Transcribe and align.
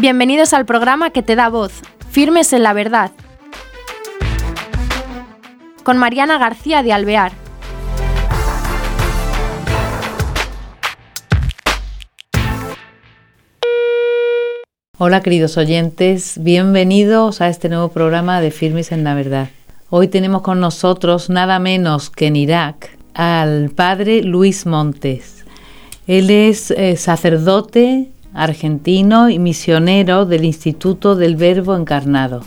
Bienvenidos 0.00 0.54
al 0.54 0.64
programa 0.64 1.10
que 1.10 1.22
te 1.22 1.36
da 1.36 1.50
voz, 1.50 1.72
Firmes 2.08 2.54
en 2.54 2.62
la 2.62 2.72
Verdad, 2.72 3.10
con 5.82 5.98
Mariana 5.98 6.38
García 6.38 6.82
de 6.82 6.94
Alvear. 6.94 7.32
Hola 14.96 15.20
queridos 15.20 15.58
oyentes, 15.58 16.42
bienvenidos 16.42 17.42
a 17.42 17.48
este 17.48 17.68
nuevo 17.68 17.90
programa 17.90 18.40
de 18.40 18.52
Firmes 18.52 18.92
en 18.92 19.04
la 19.04 19.14
Verdad. 19.14 19.50
Hoy 19.90 20.08
tenemos 20.08 20.40
con 20.40 20.60
nosotros 20.60 21.28
nada 21.28 21.58
menos 21.58 22.08
que 22.08 22.28
en 22.28 22.36
Irak 22.36 22.96
al 23.12 23.68
padre 23.68 24.22
Luis 24.22 24.64
Montes. 24.64 25.44
Él 26.06 26.30
es 26.30 26.70
eh, 26.70 26.96
sacerdote 26.96 28.08
argentino 28.34 29.28
y 29.30 29.38
misionero 29.38 30.26
del 30.26 30.44
Instituto 30.44 31.16
del 31.16 31.36
Verbo 31.36 31.76
Encarnado. 31.76 32.42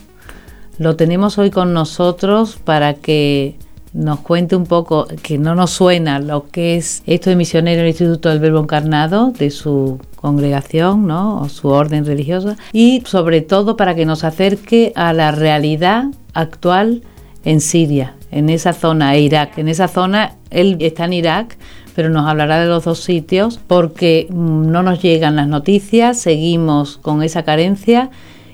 Lo 0.77 0.95
tenemos 0.95 1.37
hoy 1.37 1.51
con 1.51 1.73
nosotros 1.73 2.57
para 2.63 2.95
que 2.95 3.55
nos 3.93 4.19
cuente 4.21 4.55
un 4.55 4.65
poco, 4.65 5.07
que 5.21 5.37
no 5.37 5.53
nos 5.53 5.71
suena 5.71 6.19
lo 6.19 6.47
que 6.49 6.77
es 6.77 7.03
esto 7.05 7.29
de 7.29 7.35
misionero 7.35 7.81
del 7.81 7.89
Instituto 7.89 8.29
del 8.29 8.39
Verbo 8.39 8.59
Encarnado, 8.59 9.31
de 9.31 9.51
su 9.51 9.99
congregación, 10.15 11.05
¿no? 11.05 11.41
o 11.41 11.49
su 11.49 11.67
orden 11.67 12.05
religiosa, 12.05 12.57
y 12.71 13.03
sobre 13.05 13.41
todo 13.41 13.77
para 13.77 13.93
que 13.93 14.05
nos 14.05 14.23
acerque 14.23 14.93
a 14.95 15.13
la 15.13 15.31
realidad 15.31 16.05
actual 16.33 17.03
en 17.45 17.61
Siria, 17.61 18.15
en 18.31 18.49
esa 18.49 18.73
zona, 18.73 19.17
Irak. 19.17 19.57
En 19.57 19.67
esa 19.67 19.87
zona, 19.87 20.37
él 20.49 20.77
está 20.79 21.05
en 21.05 21.13
Irak, 21.13 21.57
pero 21.95 22.09
nos 22.09 22.27
hablará 22.27 22.59
de 22.59 22.67
los 22.67 22.83
dos 22.83 22.99
sitios 22.99 23.59
porque 23.67 24.27
mm, 24.29 24.71
no 24.71 24.83
nos 24.83 25.01
llegan 25.01 25.35
las 25.35 25.47
noticias, 25.47 26.19
seguimos 26.19 26.97
con 26.97 27.23
esa 27.23 27.43
carencia 27.43 28.09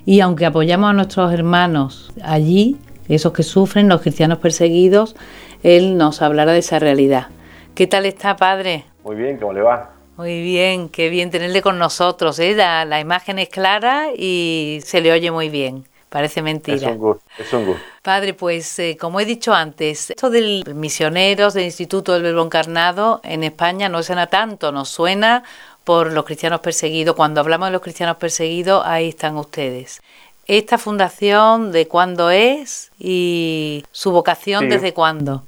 y 0.06 0.20
aunque 0.20 0.46
apoyamos 0.46 0.90
a 0.90 0.92
nuestros 0.92 1.32
hermanos 1.32 2.12
allí, 2.22 2.76
esos 3.08 3.32
que 3.32 3.42
sufren, 3.42 3.88
los 3.88 4.02
cristianos 4.02 4.38
perseguidos, 4.38 5.16
él 5.62 5.96
nos 5.96 6.22
hablará 6.22 6.52
de 6.52 6.60
esa 6.60 6.78
realidad. 6.78 7.26
¿Qué 7.74 7.86
tal 7.86 8.06
está, 8.06 8.36
padre? 8.36 8.84
Muy 9.04 9.16
bien, 9.16 9.36
¿cómo 9.38 9.52
le 9.52 9.62
va? 9.62 9.90
Muy 10.16 10.42
bien, 10.42 10.88
qué 10.88 11.08
bien 11.08 11.30
tenerle 11.30 11.62
con 11.62 11.78
nosotros. 11.78 12.38
¿eh? 12.38 12.54
la 12.54 13.00
imagen 13.00 13.38
es 13.38 13.48
clara 13.48 14.08
y 14.16 14.80
se 14.84 15.00
le 15.00 15.12
oye 15.12 15.30
muy 15.30 15.48
bien. 15.48 15.84
Parece 16.10 16.42
mentira. 16.42 16.76
Es 16.76 16.82
un 16.82 16.98
gusto, 16.98 17.22
es 17.38 17.52
un 17.52 17.66
gusto. 17.66 17.82
Padre, 18.02 18.34
pues 18.34 18.78
eh, 18.80 18.96
como 19.00 19.20
he 19.20 19.24
dicho 19.24 19.54
antes, 19.54 20.10
esto 20.10 20.28
del 20.28 20.64
misioneros 20.74 21.54
del 21.54 21.64
Instituto 21.64 22.12
del 22.12 22.24
Verbo 22.24 22.42
Encarnado 22.42 23.20
en 23.22 23.44
España 23.44 23.88
no 23.88 24.02
suena 24.02 24.26
tanto, 24.26 24.72
nos 24.72 24.88
suena 24.88 25.44
por 25.84 26.12
los 26.12 26.24
cristianos 26.24 26.60
perseguidos. 26.60 27.14
Cuando 27.14 27.40
hablamos 27.40 27.68
de 27.68 27.72
los 27.72 27.80
cristianos 27.80 28.16
perseguidos, 28.16 28.82
ahí 28.84 29.10
están 29.10 29.36
ustedes. 29.36 30.02
¿Esta 30.48 30.78
fundación 30.78 31.70
de 31.70 31.86
cuándo 31.86 32.30
es 32.30 32.90
y 32.98 33.84
su 33.92 34.10
vocación 34.10 34.68
desde 34.68 34.92
cuándo? 34.92 35.44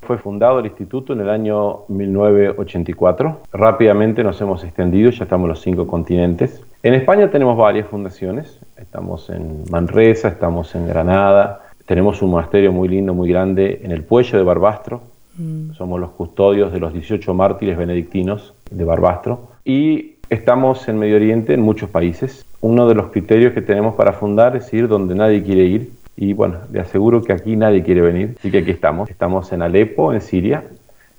Fue 0.00 0.16
fundado 0.16 0.60
el 0.60 0.66
instituto 0.66 1.12
en 1.12 1.20
el 1.20 1.28
año 1.28 1.80
1984. 1.88 3.42
Rápidamente 3.52 4.24
nos 4.24 4.40
hemos 4.40 4.64
extendido, 4.64 5.10
ya 5.10 5.24
estamos 5.24 5.44
en 5.44 5.48
los 5.50 5.60
cinco 5.60 5.86
continentes. 5.86 6.62
En 6.82 6.94
España 6.94 7.30
tenemos 7.30 7.56
varias 7.56 7.88
fundaciones. 7.88 8.58
Estamos 8.76 9.30
en 9.30 9.64
Manresa, 9.70 10.28
estamos 10.28 10.74
en 10.76 10.86
Granada. 10.86 11.62
Tenemos 11.86 12.22
un 12.22 12.30
monasterio 12.30 12.72
muy 12.72 12.88
lindo, 12.88 13.14
muy 13.14 13.28
grande 13.28 13.80
en 13.82 13.90
el 13.90 14.04
Puello 14.04 14.38
de 14.38 14.44
Barbastro. 14.44 15.02
Mm. 15.36 15.72
Somos 15.72 15.98
los 15.98 16.10
custodios 16.10 16.72
de 16.72 16.78
los 16.78 16.92
18 16.92 17.34
mártires 17.34 17.76
benedictinos 17.76 18.54
de 18.70 18.84
Barbastro. 18.84 19.48
Y 19.64 20.16
estamos 20.30 20.88
en 20.88 20.98
Medio 20.98 21.16
Oriente, 21.16 21.54
en 21.54 21.62
muchos 21.62 21.90
países. 21.90 22.44
Uno 22.60 22.88
de 22.88 22.94
los 22.94 23.10
criterios 23.10 23.52
que 23.52 23.62
tenemos 23.62 23.94
para 23.96 24.12
fundar 24.12 24.56
es 24.56 24.72
ir 24.72 24.86
donde 24.86 25.14
nadie 25.14 25.42
quiere 25.42 25.64
ir 25.64 25.90
y 26.20 26.32
bueno, 26.32 26.58
le 26.72 26.80
aseguro 26.80 27.22
que 27.22 27.32
aquí 27.32 27.54
nadie 27.54 27.84
quiere 27.84 28.00
venir, 28.00 28.34
así 28.38 28.50
que 28.50 28.58
aquí 28.58 28.72
estamos. 28.72 29.08
Estamos 29.08 29.52
en 29.52 29.62
Alepo, 29.62 30.12
en 30.12 30.20
Siria, 30.20 30.64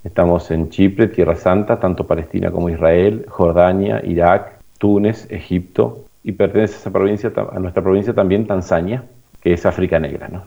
estamos 0.03 0.51
en 0.51 0.69
Chipre, 0.69 1.07
Tierra 1.07 1.37
Santa, 1.37 1.79
tanto 1.79 2.05
Palestina 2.05 2.51
como 2.51 2.69
Israel, 2.69 3.25
Jordania, 3.29 4.01
Irak, 4.05 4.58
Túnez, 4.79 5.31
Egipto, 5.31 6.05
y 6.23 6.31
pertenece 6.31 6.89
a, 6.89 7.59
nuestra 7.59 7.83
provincia 7.83 8.13
también 8.13 8.47
Tanzania, 8.47 9.03
que 9.41 9.53
es 9.53 9.65
África 9.65 9.99
Negra. 9.99 10.27
¿no? 10.27 10.43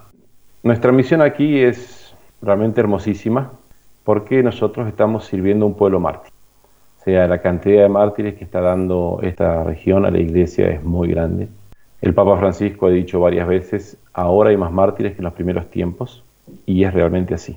Nuestra 0.64 0.90
misión 0.90 1.22
aquí 1.22 1.60
es 1.60 2.14
realmente 2.42 2.80
hermosísima 2.80 3.52
porque 4.04 4.42
nosotros 4.42 4.88
estamos 4.88 5.26
sirviendo 5.26 5.64
a 5.64 5.68
un 5.68 5.76
pueblo 5.76 6.00
mártir. 6.00 6.32
O 7.00 7.04
sea, 7.04 7.26
la 7.26 7.40
cantidad 7.40 7.82
de 7.82 7.88
mártires 7.88 8.34
que 8.34 8.44
está 8.44 8.60
dando 8.60 9.20
esta 9.22 9.64
región 9.64 10.04
a 10.04 10.10
la 10.10 10.18
iglesia 10.18 10.68
es 10.68 10.82
muy 10.82 11.08
grande. 11.08 11.48
El 12.00 12.14
Papa 12.14 12.36
Francisco 12.36 12.86
ha 12.86 12.90
dicho 12.90 13.20
varias 13.20 13.46
veces, 13.46 13.96
ahora 14.12 14.50
hay 14.50 14.56
más 14.56 14.72
mártires 14.72 15.12
que 15.12 15.18
en 15.18 15.24
los 15.24 15.32
primeros 15.34 15.70
tiempos, 15.70 16.24
y 16.66 16.84
es 16.84 16.92
realmente 16.92 17.34
así. 17.34 17.56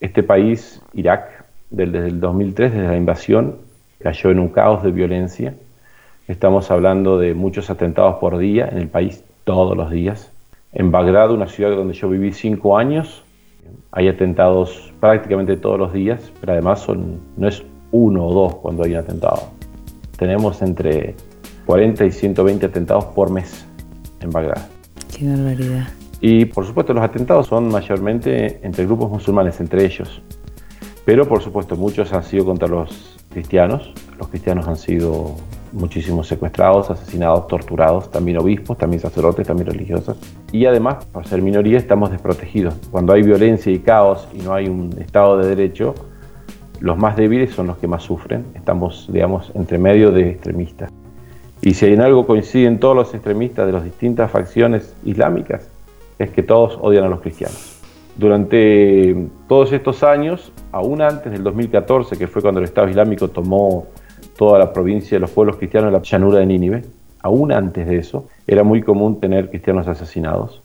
Este 0.00 0.22
país, 0.22 0.82
Irak, 0.94 1.44
desde 1.70 2.06
el 2.06 2.20
2003, 2.20 2.72
desde 2.72 2.88
la 2.88 2.96
invasión, 2.96 3.56
cayó 3.98 4.30
en 4.30 4.38
un 4.40 4.48
caos 4.48 4.82
de 4.82 4.90
violencia. 4.90 5.54
Estamos 6.28 6.72
hablando 6.72 7.18
de 7.18 7.34
muchos 7.34 7.70
atentados 7.70 8.16
por 8.16 8.36
día 8.36 8.68
en 8.68 8.78
el 8.78 8.88
país, 8.88 9.22
todos 9.44 9.76
los 9.76 9.92
días. 9.92 10.32
En 10.72 10.90
Bagdad, 10.90 11.30
una 11.30 11.46
ciudad 11.46 11.76
donde 11.76 11.94
yo 11.94 12.08
viví 12.08 12.32
cinco 12.32 12.76
años, 12.76 13.22
hay 13.92 14.08
atentados 14.08 14.92
prácticamente 14.98 15.56
todos 15.56 15.78
los 15.78 15.92
días, 15.92 16.32
pero 16.40 16.52
además 16.52 16.80
son, 16.80 17.20
no 17.36 17.46
es 17.46 17.62
uno 17.92 18.26
o 18.26 18.34
dos 18.34 18.56
cuando 18.56 18.82
hay 18.82 18.94
un 18.94 18.98
atentado. 18.98 19.50
Tenemos 20.18 20.62
entre 20.62 21.14
40 21.64 22.04
y 22.06 22.10
120 22.10 22.66
atentados 22.66 23.04
por 23.04 23.30
mes 23.30 23.64
en 24.20 24.30
Bagdad. 24.30 24.66
Qué 25.16 25.28
barbaridad. 25.28 25.86
Y 26.20 26.46
por 26.46 26.66
supuesto 26.66 26.92
los 26.92 27.04
atentados 27.04 27.46
son 27.46 27.68
mayormente 27.68 28.58
entre 28.66 28.84
grupos 28.84 29.12
musulmanes, 29.12 29.60
entre 29.60 29.84
ellos. 29.84 30.20
Pero 31.04 31.28
por 31.28 31.40
supuesto 31.40 31.76
muchos 31.76 32.12
han 32.12 32.24
sido 32.24 32.44
contra 32.44 32.66
los 32.66 33.16
cristianos. 33.30 33.92
Los 34.18 34.26
cristianos 34.26 34.66
han 34.66 34.76
sido 34.76 35.36
muchísimos 35.76 36.26
secuestrados, 36.26 36.90
asesinados, 36.90 37.46
torturados, 37.46 38.10
también 38.10 38.38
obispos, 38.38 38.78
también 38.78 39.00
sacerdotes, 39.00 39.46
también 39.46 39.68
religiosos. 39.70 40.16
Y 40.50 40.66
además, 40.66 41.04
por 41.06 41.26
ser 41.26 41.42
minoría, 41.42 41.78
estamos 41.78 42.10
desprotegidos. 42.10 42.74
Cuando 42.90 43.12
hay 43.12 43.22
violencia 43.22 43.72
y 43.72 43.78
caos 43.78 44.26
y 44.34 44.38
no 44.38 44.54
hay 44.54 44.68
un 44.68 44.96
Estado 44.98 45.38
de 45.38 45.48
Derecho, 45.48 45.94
los 46.80 46.98
más 46.98 47.16
débiles 47.16 47.54
son 47.54 47.68
los 47.68 47.78
que 47.78 47.86
más 47.86 48.02
sufren. 48.02 48.46
Estamos, 48.54 49.08
digamos, 49.12 49.52
entre 49.54 49.78
medio 49.78 50.10
de 50.10 50.30
extremistas. 50.30 50.90
Y 51.62 51.74
si 51.74 51.86
en 51.86 52.00
algo 52.00 52.26
coinciden 52.26 52.78
todos 52.78 52.96
los 52.96 53.14
extremistas 53.14 53.66
de 53.66 53.72
las 53.72 53.84
distintas 53.84 54.30
facciones 54.30 54.94
islámicas, 55.04 55.68
es 56.18 56.30
que 56.30 56.42
todos 56.42 56.78
odian 56.80 57.04
a 57.04 57.08
los 57.08 57.20
cristianos. 57.20 57.80
Durante 58.16 59.28
todos 59.46 59.72
estos 59.72 60.02
años, 60.02 60.52
aún 60.72 61.02
antes 61.02 61.30
del 61.30 61.42
2014, 61.42 62.16
que 62.16 62.26
fue 62.26 62.40
cuando 62.40 62.60
el 62.60 62.64
Estado 62.64 62.88
Islámico 62.88 63.28
tomó 63.28 63.88
toda 64.36 64.58
la 64.58 64.72
provincia 64.72 65.16
de 65.16 65.20
los 65.20 65.30
pueblos 65.30 65.56
cristianos 65.56 65.92
de 65.92 65.98
la 65.98 66.02
llanura 66.02 66.38
de 66.38 66.46
Nínive, 66.46 66.84
aún 67.22 67.52
antes 67.52 67.86
de 67.86 67.98
eso, 67.98 68.28
era 68.46 68.62
muy 68.62 68.82
común 68.82 69.20
tener 69.20 69.50
cristianos 69.50 69.88
asesinados. 69.88 70.62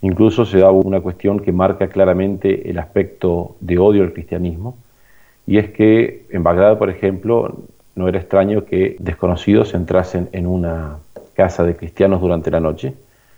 Incluso 0.00 0.44
se 0.44 0.58
daba 0.58 0.72
una 0.72 1.00
cuestión 1.00 1.40
que 1.40 1.52
marca 1.52 1.88
claramente 1.88 2.68
el 2.70 2.78
aspecto 2.78 3.56
de 3.60 3.78
odio 3.78 4.02
al 4.02 4.12
cristianismo, 4.12 4.76
y 5.46 5.58
es 5.58 5.70
que 5.70 6.26
en 6.30 6.42
Bagdad, 6.42 6.78
por 6.78 6.90
ejemplo, 6.90 7.56
no 7.94 8.08
era 8.08 8.18
extraño 8.18 8.64
que 8.64 8.96
desconocidos 8.98 9.74
entrasen 9.74 10.28
en 10.32 10.46
una 10.46 10.98
casa 11.34 11.64
de 11.64 11.76
cristianos 11.76 12.20
durante 12.20 12.50
la 12.50 12.60
noche 12.60 12.94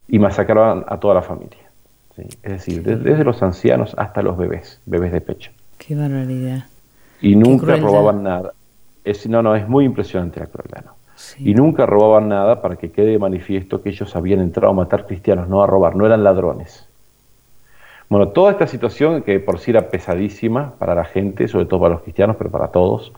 y 0.08 0.18
masacraban 0.18 0.84
a 0.86 0.98
toda 0.98 1.14
la 1.14 1.22
familia. 1.22 1.58
Es 2.16 2.52
decir, 2.52 2.82
desde, 2.82 3.24
los 3.24 3.42
ancianos 3.42 3.94
hasta 3.96 4.22
los 4.22 4.36
bebés, 4.36 4.80
bebés 4.86 5.12
de 5.12 5.20
pecho. 5.20 5.50
Qué 5.78 5.96
barbaridad. 5.96 6.66
Y 7.20 7.34
nunca 7.34 7.76
robaban 7.76 8.22
nada. 8.22 8.52
Es, 9.04 9.28
no, 9.28 9.42
no, 9.42 9.54
es 9.54 9.68
muy 9.68 9.84
impresionante 9.84 10.40
la 10.40 10.46
crueldad. 10.46 10.84
Y 11.38 11.54
nunca 11.54 11.86
robaban 11.86 12.28
nada 12.28 12.60
para 12.60 12.76
que 12.76 12.90
quede 12.90 13.18
manifiesto 13.18 13.82
que 13.82 13.90
ellos 13.90 14.16
habían 14.16 14.40
entrado 14.40 14.72
a 14.72 14.74
matar 14.74 15.06
cristianos, 15.06 15.48
no 15.48 15.62
a 15.62 15.66
robar, 15.66 15.94
no 15.94 16.06
eran 16.06 16.24
ladrones. 16.24 16.88
Bueno, 18.08 18.28
toda 18.28 18.50
esta 18.52 18.66
situación, 18.66 19.22
que 19.22 19.40
por 19.40 19.58
sí 19.58 19.70
era 19.70 19.88
pesadísima 19.88 20.74
para 20.78 20.94
la 20.94 21.04
gente, 21.04 21.48
sobre 21.48 21.66
todo 21.66 21.80
para 21.80 21.94
los 21.94 22.02
cristianos, 22.02 22.36
pero 22.36 22.50
para 22.50 22.68
todos, 22.68 23.12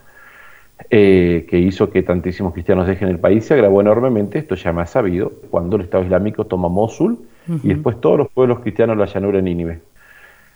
eh, 0.90 1.46
que 1.48 1.58
hizo 1.58 1.90
que 1.90 2.02
tantísimos 2.02 2.52
cristianos 2.52 2.86
dejen 2.86 3.08
el 3.08 3.18
país, 3.18 3.46
se 3.46 3.54
agravó 3.54 3.80
enormemente, 3.80 4.38
esto 4.38 4.54
ya 4.54 4.72
me 4.72 4.82
ha 4.82 4.86
sabido, 4.86 5.32
cuando 5.50 5.76
el 5.76 5.82
Estado 5.82 6.04
Islámico 6.04 6.44
toma 6.44 6.68
Mosul 6.68 7.18
y 7.62 7.68
después 7.68 8.00
todos 8.00 8.18
los 8.18 8.28
pueblos 8.28 8.60
cristianos 8.60 8.96
la 8.96 9.06
llanura 9.06 9.38
de 9.38 9.42
Nínive. 9.42 9.80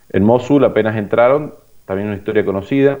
En 0.09 0.23
Mosul 0.23 0.63
apenas 0.63 0.95
entraron, 0.95 1.53
también 1.85 2.09
una 2.09 2.17
historia 2.17 2.45
conocida, 2.45 2.99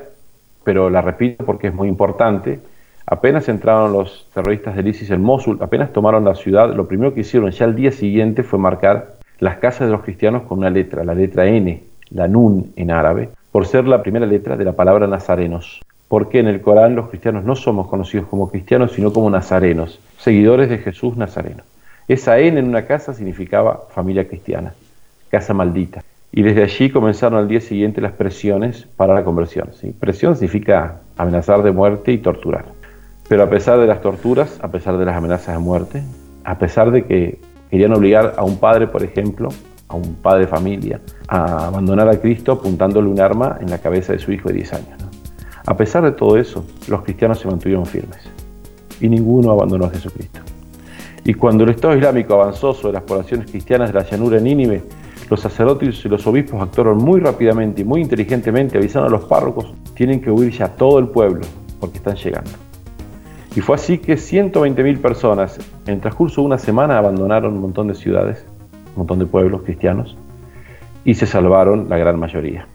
pero 0.63 0.89
la 0.89 1.01
repito 1.01 1.45
porque 1.45 1.67
es 1.67 1.73
muy 1.73 1.87
importante, 1.87 2.59
apenas 3.05 3.49
entraron 3.49 3.93
los 3.93 4.27
terroristas 4.33 4.75
del 4.75 4.87
ISIS 4.87 5.09
en 5.11 5.21
Mosul, 5.21 5.57
apenas 5.61 5.91
tomaron 5.93 6.25
la 6.25 6.35
ciudad, 6.35 6.73
lo 6.73 6.87
primero 6.87 7.13
que 7.13 7.21
hicieron 7.21 7.51
ya 7.51 7.65
al 7.65 7.75
día 7.75 7.91
siguiente 7.91 8.43
fue 8.43 8.59
marcar 8.59 9.15
las 9.39 9.57
casas 9.57 9.87
de 9.87 9.91
los 9.91 10.03
cristianos 10.03 10.43
con 10.43 10.59
una 10.59 10.69
letra, 10.69 11.03
la 11.03 11.15
letra 11.15 11.47
N, 11.47 11.81
la 12.11 12.27
Nun 12.27 12.73
en 12.75 12.91
árabe, 12.91 13.29
por 13.51 13.65
ser 13.65 13.85
la 13.87 14.03
primera 14.03 14.25
letra 14.25 14.55
de 14.55 14.65
la 14.65 14.73
palabra 14.73 15.07
nazarenos 15.07 15.81
porque 16.11 16.39
en 16.39 16.47
el 16.47 16.59
Corán 16.59 16.93
los 16.93 17.07
cristianos 17.07 17.45
no 17.45 17.55
somos 17.55 17.87
conocidos 17.87 18.27
como 18.27 18.49
cristianos, 18.51 18.91
sino 18.91 19.13
como 19.13 19.29
nazarenos. 19.29 19.97
seguidores 20.17 20.69
de 20.69 20.77
Jesús 20.79 21.15
Nazareno. 21.15 21.63
Esa 22.05 22.37
N 22.37 22.59
en 22.59 22.67
una 22.67 22.85
casa 22.85 23.13
significaba 23.13 23.83
familia 23.91 24.27
cristiana, 24.27 24.73
casa 25.29 25.53
maldita. 25.53 26.03
Y 26.33 26.43
desde 26.43 26.63
allí 26.63 26.89
comenzaron 26.89 27.37
al 27.37 27.47
día 27.47 27.59
siguiente 27.59 27.99
las 27.99 28.13
presiones 28.13 28.87
para 28.95 29.13
la 29.13 29.23
conversión. 29.23 29.69
Presión 29.99 30.35
significa 30.35 31.01
amenazar 31.17 31.61
de 31.61 31.71
muerte 31.71 32.13
y 32.13 32.19
torturar. 32.19 32.65
Pero 33.27 33.43
a 33.43 33.49
pesar 33.49 33.79
de 33.79 33.87
las 33.87 34.01
torturas, 34.01 34.59
a 34.61 34.69
pesar 34.69 34.97
de 34.97 35.05
las 35.05 35.15
amenazas 35.15 35.55
de 35.55 35.59
muerte, 35.59 36.03
a 36.43 36.57
pesar 36.57 36.91
de 36.91 37.03
que 37.03 37.39
querían 37.69 37.93
obligar 37.93 38.35
a 38.37 38.43
un 38.43 38.57
padre, 38.57 38.87
por 38.87 39.03
ejemplo, 39.03 39.49
a 39.89 39.95
un 39.95 40.15
padre 40.15 40.41
de 40.41 40.47
familia, 40.47 41.01
a 41.27 41.67
abandonar 41.67 42.07
a 42.07 42.19
Cristo 42.19 42.53
apuntándole 42.53 43.09
un 43.09 43.19
arma 43.19 43.57
en 43.59 43.69
la 43.69 43.79
cabeza 43.79 44.13
de 44.13 44.19
su 44.19 44.31
hijo 44.31 44.49
de 44.49 44.55
10 44.55 44.73
años. 44.73 45.01
A 45.65 45.75
pesar 45.77 46.03
de 46.03 46.11
todo 46.13 46.37
eso, 46.37 46.65
los 46.87 47.03
cristianos 47.03 47.39
se 47.39 47.47
mantuvieron 47.47 47.85
firmes 47.85 48.19
y 48.99 49.09
ninguno 49.09 49.51
abandonó 49.51 49.85
a 49.85 49.89
Jesucristo. 49.89 50.39
Y 51.23 51.33
cuando 51.33 51.65
el 51.65 51.71
Estado 51.71 51.95
Islámico 51.95 52.33
avanzó 52.33 52.73
sobre 52.73 52.93
las 52.93 53.03
poblaciones 53.03 53.51
cristianas 53.51 53.93
de 53.93 53.99
la 53.99 54.09
llanura 54.09 54.37
de 54.37 54.43
Nínive, 54.43 54.81
los 55.31 55.39
sacerdotes 55.39 56.03
y 56.03 56.09
los 56.09 56.27
obispos 56.27 56.61
actuaron 56.61 56.97
muy 56.97 57.21
rápidamente 57.21 57.83
y 57.83 57.85
muy 57.85 58.01
inteligentemente, 58.01 58.77
avisando 58.77 59.07
a 59.07 59.11
los 59.11 59.23
párrocos, 59.23 59.73
tienen 59.93 60.19
que 60.19 60.29
huir 60.29 60.51
ya 60.51 60.67
todo 60.67 60.99
el 60.99 61.07
pueblo, 61.07 61.39
porque 61.79 61.99
están 61.99 62.17
llegando. 62.17 62.51
Y 63.55 63.61
fue 63.61 63.75
así 63.75 63.97
que 63.97 64.15
120.000 64.15 64.99
personas 64.99 65.57
en 65.87 65.93
el 65.93 65.99
transcurso 66.01 66.41
de 66.41 66.47
una 66.47 66.57
semana 66.57 66.97
abandonaron 66.97 67.53
un 67.53 67.61
montón 67.61 67.87
de 67.87 67.95
ciudades, 67.95 68.45
un 68.93 68.97
montón 68.97 69.19
de 69.19 69.25
pueblos 69.25 69.61
cristianos, 69.61 70.17
y 71.05 71.13
se 71.13 71.25
salvaron 71.25 71.87
la 71.87 71.97
gran 71.97 72.19
mayoría. 72.19 72.67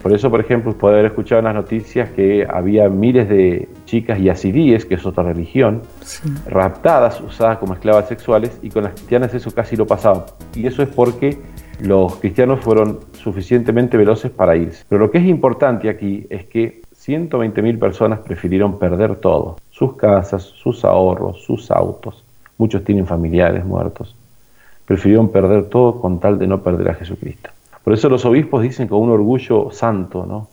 Por 0.00 0.12
eso, 0.12 0.30
por 0.30 0.38
ejemplo, 0.38 0.72
puede 0.74 0.94
haber 0.94 1.06
escuchado 1.06 1.40
en 1.40 1.46
las 1.46 1.54
noticias 1.56 2.10
que 2.10 2.46
había 2.48 2.88
miles 2.88 3.28
de 3.28 3.68
chicas 3.86 4.20
yazidíes, 4.20 4.86
que 4.86 4.94
es 4.94 5.04
otra 5.04 5.24
religión, 5.24 5.82
raptadas, 6.46 7.20
usadas 7.20 7.58
como 7.58 7.74
esclavas 7.74 8.06
sexuales, 8.06 8.56
y 8.62 8.70
con 8.70 8.84
las 8.84 8.92
cristianas 8.92 9.34
eso 9.34 9.50
casi 9.50 9.74
lo 9.74 9.84
pasaba. 9.84 10.26
Y 10.54 10.68
eso 10.68 10.84
es 10.84 10.88
porque 10.88 11.38
los 11.80 12.16
cristianos 12.16 12.60
fueron 12.60 13.00
suficientemente 13.12 13.96
veloces 13.96 14.30
para 14.30 14.56
irse. 14.56 14.84
Pero 14.88 15.00
lo 15.06 15.10
que 15.10 15.18
es 15.18 15.24
importante 15.24 15.88
aquí 15.88 16.26
es 16.30 16.44
que 16.46 16.82
120.000 16.92 17.78
personas 17.78 18.18
prefirieron 18.20 18.78
perder 18.78 19.16
todo, 19.16 19.56
sus 19.70 19.94
casas, 19.94 20.42
sus 20.42 20.84
ahorros, 20.84 21.42
sus 21.42 21.70
autos. 21.70 22.24
Muchos 22.58 22.84
tienen 22.84 23.06
familiares 23.06 23.64
muertos. 23.64 24.14
Prefirieron 24.84 25.30
perder 25.30 25.66
todo 25.66 26.00
con 26.00 26.18
tal 26.18 26.38
de 26.38 26.46
no 26.46 26.62
perder 26.62 26.90
a 26.90 26.94
Jesucristo. 26.94 27.50
Por 27.84 27.94
eso 27.94 28.08
los 28.08 28.24
obispos 28.24 28.62
dicen 28.62 28.88
con 28.88 29.00
un 29.00 29.10
orgullo 29.10 29.70
santo, 29.70 30.26
¿no? 30.26 30.48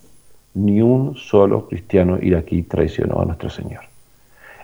Ni 0.54 0.81
un 0.81 1.16
solo 1.16 1.68
cristiano 1.68 2.18
iraquí 2.22 2.63
traicionó 2.63 3.19
a 3.22 3.25
nuestro 3.25 3.50
Señor. 3.50 3.81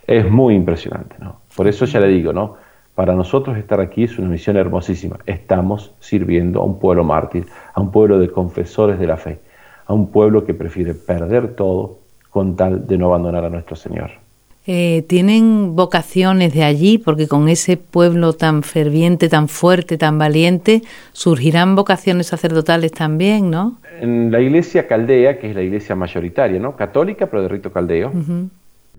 Es 0.07 0.29
muy 0.29 0.55
impresionante, 0.55 1.15
¿no? 1.19 1.41
Por 1.55 1.67
eso 1.67 1.85
ya 1.85 1.99
le 1.99 2.07
digo, 2.07 2.31
¿no? 2.31 2.55
Para 2.95 3.15
nosotros 3.15 3.57
estar 3.57 3.79
aquí 3.79 4.03
es 4.03 4.17
una 4.19 4.29
misión 4.29 4.57
hermosísima. 4.57 5.19
Estamos 5.25 5.93
sirviendo 5.99 6.61
a 6.61 6.65
un 6.65 6.77
pueblo 6.79 7.03
mártir, 7.03 7.45
a 7.73 7.79
un 7.79 7.91
pueblo 7.91 8.19
de 8.19 8.29
confesores 8.29 8.99
de 8.99 9.07
la 9.07 9.17
fe, 9.17 9.39
a 9.85 9.93
un 9.93 10.11
pueblo 10.11 10.45
que 10.45 10.53
prefiere 10.53 10.93
perder 10.93 11.55
todo 11.55 11.99
con 12.29 12.55
tal 12.55 12.87
de 12.87 12.97
no 12.97 13.07
abandonar 13.07 13.45
a 13.45 13.49
nuestro 13.49 13.75
Señor. 13.75 14.11
Eh, 14.67 15.03
¿Tienen 15.07 15.75
vocaciones 15.75 16.53
de 16.53 16.63
allí? 16.63 16.99
Porque 16.99 17.27
con 17.27 17.49
ese 17.49 17.77
pueblo 17.77 18.33
tan 18.33 18.61
ferviente, 18.61 19.27
tan 19.27 19.47
fuerte, 19.47 19.97
tan 19.97 20.19
valiente, 20.19 20.83
surgirán 21.13 21.75
vocaciones 21.75 22.27
sacerdotales 22.27 22.91
también, 22.91 23.49
¿no? 23.49 23.79
En 23.99 24.31
la 24.31 24.39
iglesia 24.39 24.87
caldea, 24.87 25.39
que 25.39 25.49
es 25.49 25.55
la 25.55 25.63
iglesia 25.63 25.95
mayoritaria, 25.95 26.59
¿no? 26.59 26.75
Católica, 26.75 27.25
pero 27.25 27.41
de 27.41 27.47
rito 27.47 27.71
caldeo. 27.71 28.11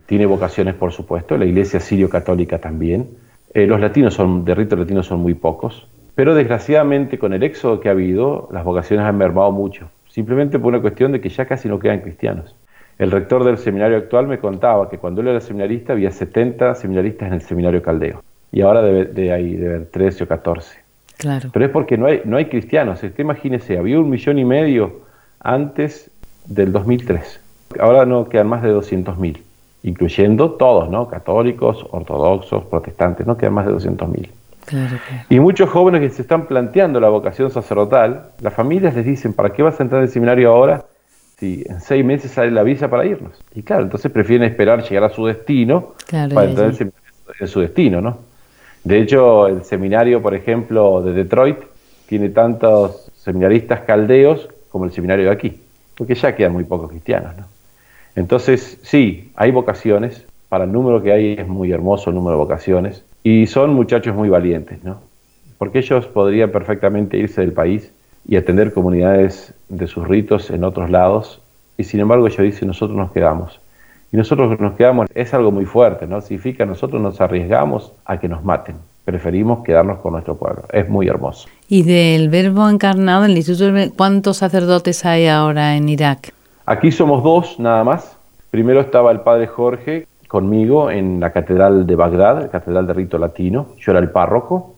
Tiene 0.07 0.27
vocaciones, 0.27 0.75
por 0.75 0.93
supuesto. 0.93 1.37
La 1.37 1.45
iglesia 1.45 1.79
sirio-católica 1.79 2.59
también. 2.59 3.11
Eh, 3.55 3.67
los 3.67 3.81
latinos 3.81 4.15
son, 4.15 4.45
de 4.45 4.55
rito 4.55 4.77
latino 4.77 5.03
son 5.03 5.21
muy 5.21 5.35
pocos. 5.35 5.87
Pero 6.15 6.35
desgraciadamente, 6.35 7.19
con 7.19 7.33
el 7.33 7.43
éxodo 7.43 7.81
que 7.81 7.89
ha 7.89 7.93
habido, 7.93 8.49
las 8.53 8.65
vocaciones 8.65 9.07
han 9.07 9.17
mermado 9.17 9.51
mucho. 9.51 9.89
Simplemente 10.09 10.59
por 10.59 10.69
una 10.69 10.83
cuestión 10.83 11.13
de 11.13 11.21
que 11.21 11.31
ya 11.31 11.47
casi 11.47 11.69
no 11.69 11.79
quedan 11.79 12.01
cristianos. 12.01 12.55
El 12.99 13.11
rector 13.11 13.45
del 13.45 13.57
seminario 13.57 13.97
actual 13.97 14.27
me 14.27 14.39
contaba 14.39 14.91
que 14.91 14.99
cuando 14.99 15.23
él 15.23 15.29
era 15.29 15.41
seminarista 15.41 15.95
había 15.95 16.11
70 16.11 16.75
seminaristas 16.75 17.29
en 17.29 17.35
el 17.35 17.41
seminario 17.41 17.83
caldeo. 17.83 18.23
Y 18.53 18.61
ahora 18.61 18.83
debe, 18.83 19.07
de 19.07 19.33
ahí 19.33 19.57
debe 19.57 19.77
haber 19.77 19.87
13 19.87 20.25
o 20.25 20.29
14. 20.29 20.79
Claro. 21.17 21.51
Pero 21.53 21.65
es 21.65 21.71
porque 21.71 21.97
no 21.97 22.07
hay, 22.07 22.21
no 22.25 22.37
hay 22.37 22.47
cristianos. 22.47 23.03
Usted 23.03 23.19
imagínese, 23.19 23.79
había 23.79 23.99
un 23.99 24.11
millón 24.11 24.39
y 24.39 24.45
medio 24.45 25.01
antes 25.41 26.11
del 26.47 26.73
2003. 26.73 27.41
Ahora 27.81 28.05
no 28.05 28.29
quedan 28.29 28.49
más 28.49 28.63
de 28.63 28.75
200.000, 28.75 29.41
incluyendo 29.83 30.53
todos, 30.53 30.89
¿no? 30.89 31.09
Católicos, 31.09 31.87
ortodoxos, 31.91 32.65
protestantes, 32.65 33.27
no 33.27 33.37
quedan 33.37 33.55
más 33.55 33.67
de 33.67 33.73
200.000. 33.73 34.31
Claro, 34.65 34.97
claro. 35.09 35.25
Y 35.29 35.41
muchos 35.41 35.69
jóvenes 35.69 36.01
que 36.01 36.11
se 36.11 36.23
están 36.23 36.47
planteando 36.47 37.01
la 37.01 37.09
vocación 37.09 37.51
sacerdotal, 37.51 38.31
las 38.41 38.55
familias 38.55 38.95
les 38.95 39.05
dicen, 39.05 39.33
¿para 39.33 39.51
qué 39.51 39.63
vas 39.63 39.81
a 39.81 39.83
entrar 39.83 40.01
en 40.01 40.07
el 40.07 40.13
seminario 40.13 40.53
ahora 40.53 40.85
si 41.43 41.65
en 41.67 41.81
seis 41.81 42.05
meses 42.05 42.31
sale 42.31 42.53
la 42.53 42.63
visa 42.63 42.89
para 42.89 43.05
irnos. 43.05 43.33
Y 43.53 43.65
claro, 43.65 43.83
entonces 43.83 44.13
prefieren 44.13 44.49
esperar 44.49 44.81
llegar 44.85 45.11
a 45.11 45.11
su 45.13 45.27
destino 45.27 45.95
para 46.09 46.45
entrar 46.45 46.73
en 47.41 47.49
su 47.49 47.61
destino, 47.61 48.01
¿no? 48.01 48.19
De 48.85 49.01
hecho, 49.01 49.49
el 49.49 49.65
seminario, 49.65 50.23
por 50.23 50.37
ejemplo, 50.37 51.03
de 51.03 51.13
Detroit 51.13 51.59
tiene 52.07 52.29
tantos 52.29 53.11
seminaristas 53.17 53.81
caldeos 53.81 54.49
como 54.69 54.85
el 54.85 54.93
seminario 54.93 55.25
de 55.25 55.33
aquí, 55.33 55.61
porque 55.97 56.15
ya 56.15 56.33
quedan 56.37 56.53
muy 56.53 56.63
pocos 56.63 56.91
cristianos, 56.91 57.37
¿no? 57.37 57.47
Entonces, 58.17 58.79
sí, 58.83 59.31
hay 59.37 59.51
vocaciones, 59.51 60.25
para 60.49 60.65
el 60.65 60.73
número 60.73 61.03
que 61.03 61.13
hay 61.13 61.33
es 61.39 61.49
muy 61.49 61.73
hermoso 61.73 62.11
el 62.11 62.17
número 62.17 62.37
de 62.37 62.43
vocaciones, 62.43 63.05
y 63.23 63.47
son 63.47 63.73
muchachos 63.73 64.15
muy 64.15 64.29
valientes, 64.29 64.83
¿no? 64.85 65.01
Porque 65.59 65.79
ellos 65.79 66.07
podrían 66.07 66.51
perfectamente 66.51 67.17
irse 67.17 67.41
del 67.41 67.53
país 67.53 67.93
y 68.27 68.37
atender 68.37 68.73
comunidades 68.73 69.55
de 69.69 69.87
sus 69.87 70.07
ritos 70.07 70.51
en 70.51 70.65
otros 70.65 70.91
lados. 70.91 71.41
Y 71.79 71.85
sin 71.85 72.01
embargo 72.01 72.27
ella 72.27 72.43
dice, 72.43 72.67
nosotros 72.67 72.97
nos 72.97 73.13
quedamos. 73.13 73.61
Y 74.13 74.17
nosotros 74.17 74.61
nos 74.61 74.75
quedamos, 74.75 75.09
es 75.15 75.33
algo 75.33 75.51
muy 75.51 75.65
fuerte, 75.65 76.07
¿no? 76.07 76.21
Significa 76.21 76.67
nosotros 76.67 77.01
nos 77.01 77.21
arriesgamos 77.21 77.93
a 78.05 78.21
que 78.21 78.29
nos 78.29 78.45
maten. 78.45 78.77
Preferimos 79.05 79.65
quedarnos 79.65 80.01
con 80.01 80.13
nuestro 80.13 80.37
pueblo. 80.37 80.65
Es 80.71 80.89
muy 80.89 81.09
hermoso. 81.09 81.49
Y 81.69 81.83
del 81.83 82.29
verbo 82.29 82.69
encarnado, 82.69 83.25
el 83.25 83.37
Instituto, 83.37 83.73
¿cuántos 83.97 84.37
sacerdotes 84.37 85.05
hay 85.07 85.29
ahora 85.29 85.77
en 85.77 85.89
Irak? 85.89 86.35
Aquí 86.73 86.91
somos 86.91 87.23
dos 87.23 87.61
nada 87.61 87.85
más. 87.85 88.17
Primero 88.51 88.81
estaba 88.81 89.13
el 89.13 89.21
padre 89.21 89.47
Jorge 89.47 90.07
conmigo 90.27 90.91
en 90.91 91.21
la 91.21 91.31
catedral 91.31 91.87
de 91.87 91.95
Bagdad, 91.97 92.41
la 92.41 92.49
catedral 92.49 92.87
de 92.87 92.95
rito 92.95 93.19
latino. 93.19 93.67
Yo 93.79 93.93
era 93.93 94.01
el 94.01 94.09
párroco. 94.09 94.75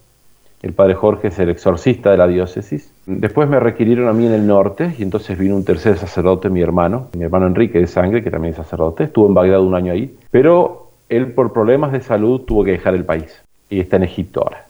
El 0.61 0.73
padre 0.73 0.95
Jorge 0.95 1.29
es 1.29 1.39
el 1.39 1.51
exorcista 1.51 2.11
de 2.11 2.17
la 2.17 2.27
diócesis. 2.27 2.93
Después 3.07 3.49
me 3.49 3.61
requirieron 3.61 4.09
a 4.09 4.13
mí 4.13 4.27
en 4.27 4.33
el 4.33 4.45
norte 4.45 4.93
y 4.99 5.05
entonces 5.05 5.39
vino 5.39 5.55
un 5.55 5.65
tercer 5.65 5.97
sacerdote, 5.97 6.51
mi 6.51 6.63
hermano, 6.63 7.11
mi 7.17 7.23
hermano 7.23 7.47
Enrique 7.47 7.79
de 7.79 7.87
sangre, 7.87 8.25
que 8.25 8.31
también 8.33 8.55
es 8.55 8.57
sacerdote. 8.57 9.05
Estuvo 9.05 9.29
en 9.29 9.35
Bagdad 9.35 9.61
un 9.61 9.77
año 9.77 9.93
ahí, 9.93 10.17
pero 10.33 10.91
él 11.09 11.31
por 11.31 11.53
problemas 11.53 11.93
de 11.93 12.01
salud 12.01 12.41
tuvo 12.41 12.65
que 12.65 12.73
dejar 12.73 12.97
el 12.97 13.05
país 13.05 13.41
y 13.71 13.79
está 13.79 13.99
en 13.99 14.03
Egipto 14.03 14.41
ahora. 14.43 14.67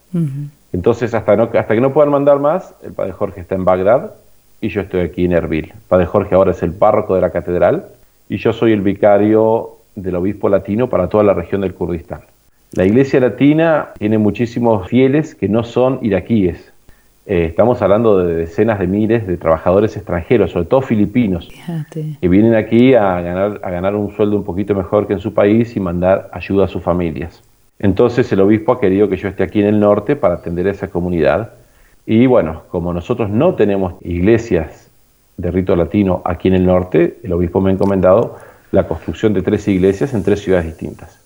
Entonces, 0.74 1.14
hasta, 1.14 1.32
hasta 1.32 1.74
que 1.74 1.80
no 1.80 1.94
puedan 1.94 2.10
mandar 2.10 2.38
más, 2.38 2.74
el 2.82 2.92
padre 2.92 3.12
Jorge 3.12 3.40
está 3.40 3.54
en 3.54 3.64
Bagdad 3.64 4.12
y 4.60 4.68
yo 4.68 4.80
estoy 4.80 5.00
aquí 5.00 5.24
en 5.24 5.32
Erbil. 5.32 5.72
Padre 5.88 6.06
Jorge 6.06 6.34
ahora 6.34 6.52
es 6.52 6.62
el 6.62 6.72
párroco 6.72 7.14
de 7.14 7.20
la 7.20 7.30
catedral 7.30 7.86
y 8.28 8.36
yo 8.36 8.52
soy 8.52 8.72
el 8.72 8.80
vicario 8.80 9.78
del 9.94 10.16
obispo 10.16 10.48
latino 10.48 10.88
para 10.88 11.08
toda 11.08 11.24
la 11.24 11.34
región 11.34 11.60
del 11.60 11.74
Kurdistán. 11.74 12.20
La 12.72 12.84
iglesia 12.84 13.20
latina 13.20 13.90
tiene 13.98 14.18
muchísimos 14.18 14.88
fieles 14.88 15.34
que 15.34 15.48
no 15.48 15.62
son 15.62 16.00
iraquíes. 16.02 16.72
Eh, 17.26 17.46
estamos 17.46 17.80
hablando 17.80 18.18
de 18.18 18.34
decenas 18.34 18.78
de 18.78 18.86
miles 18.86 19.26
de 19.26 19.36
trabajadores 19.36 19.96
extranjeros, 19.96 20.50
sobre 20.50 20.66
todo 20.66 20.82
filipinos, 20.82 21.48
que 22.20 22.28
vienen 22.28 22.54
aquí 22.54 22.94
a 22.94 23.20
ganar, 23.20 23.60
a 23.62 23.70
ganar 23.70 23.94
un 23.94 24.14
sueldo 24.14 24.36
un 24.36 24.44
poquito 24.44 24.74
mejor 24.74 25.06
que 25.06 25.14
en 25.14 25.20
su 25.20 25.32
país 25.32 25.74
y 25.76 25.80
mandar 25.80 26.28
ayuda 26.32 26.64
a 26.64 26.68
sus 26.68 26.82
familias. 26.82 27.42
Entonces 27.78 28.30
el 28.32 28.40
obispo 28.40 28.72
ha 28.72 28.80
querido 28.80 29.08
que 29.08 29.16
yo 29.16 29.28
esté 29.28 29.42
aquí 29.42 29.60
en 29.60 29.66
el 29.66 29.80
norte 29.80 30.16
para 30.16 30.34
atender 30.34 30.66
a 30.66 30.72
esa 30.72 30.88
comunidad. 30.88 31.52
Y 32.06 32.26
bueno, 32.26 32.62
como 32.68 32.92
nosotros 32.92 33.30
no 33.30 33.54
tenemos 33.54 33.94
iglesias 34.02 34.90
de 35.36 35.50
rito 35.50 35.74
latino 35.74 36.22
aquí 36.24 36.48
en 36.48 36.54
el 36.54 36.66
norte, 36.66 37.18
el 37.22 37.32
obispo 37.32 37.60
me 37.60 37.70
ha 37.70 37.74
encomendado 37.74 38.36
la 38.72 38.86
construcción 38.86 39.32
de 39.32 39.42
tres 39.42 39.66
iglesias 39.68 40.12
en 40.14 40.22
tres 40.22 40.40
ciudades 40.40 40.66
distintas. 40.66 41.20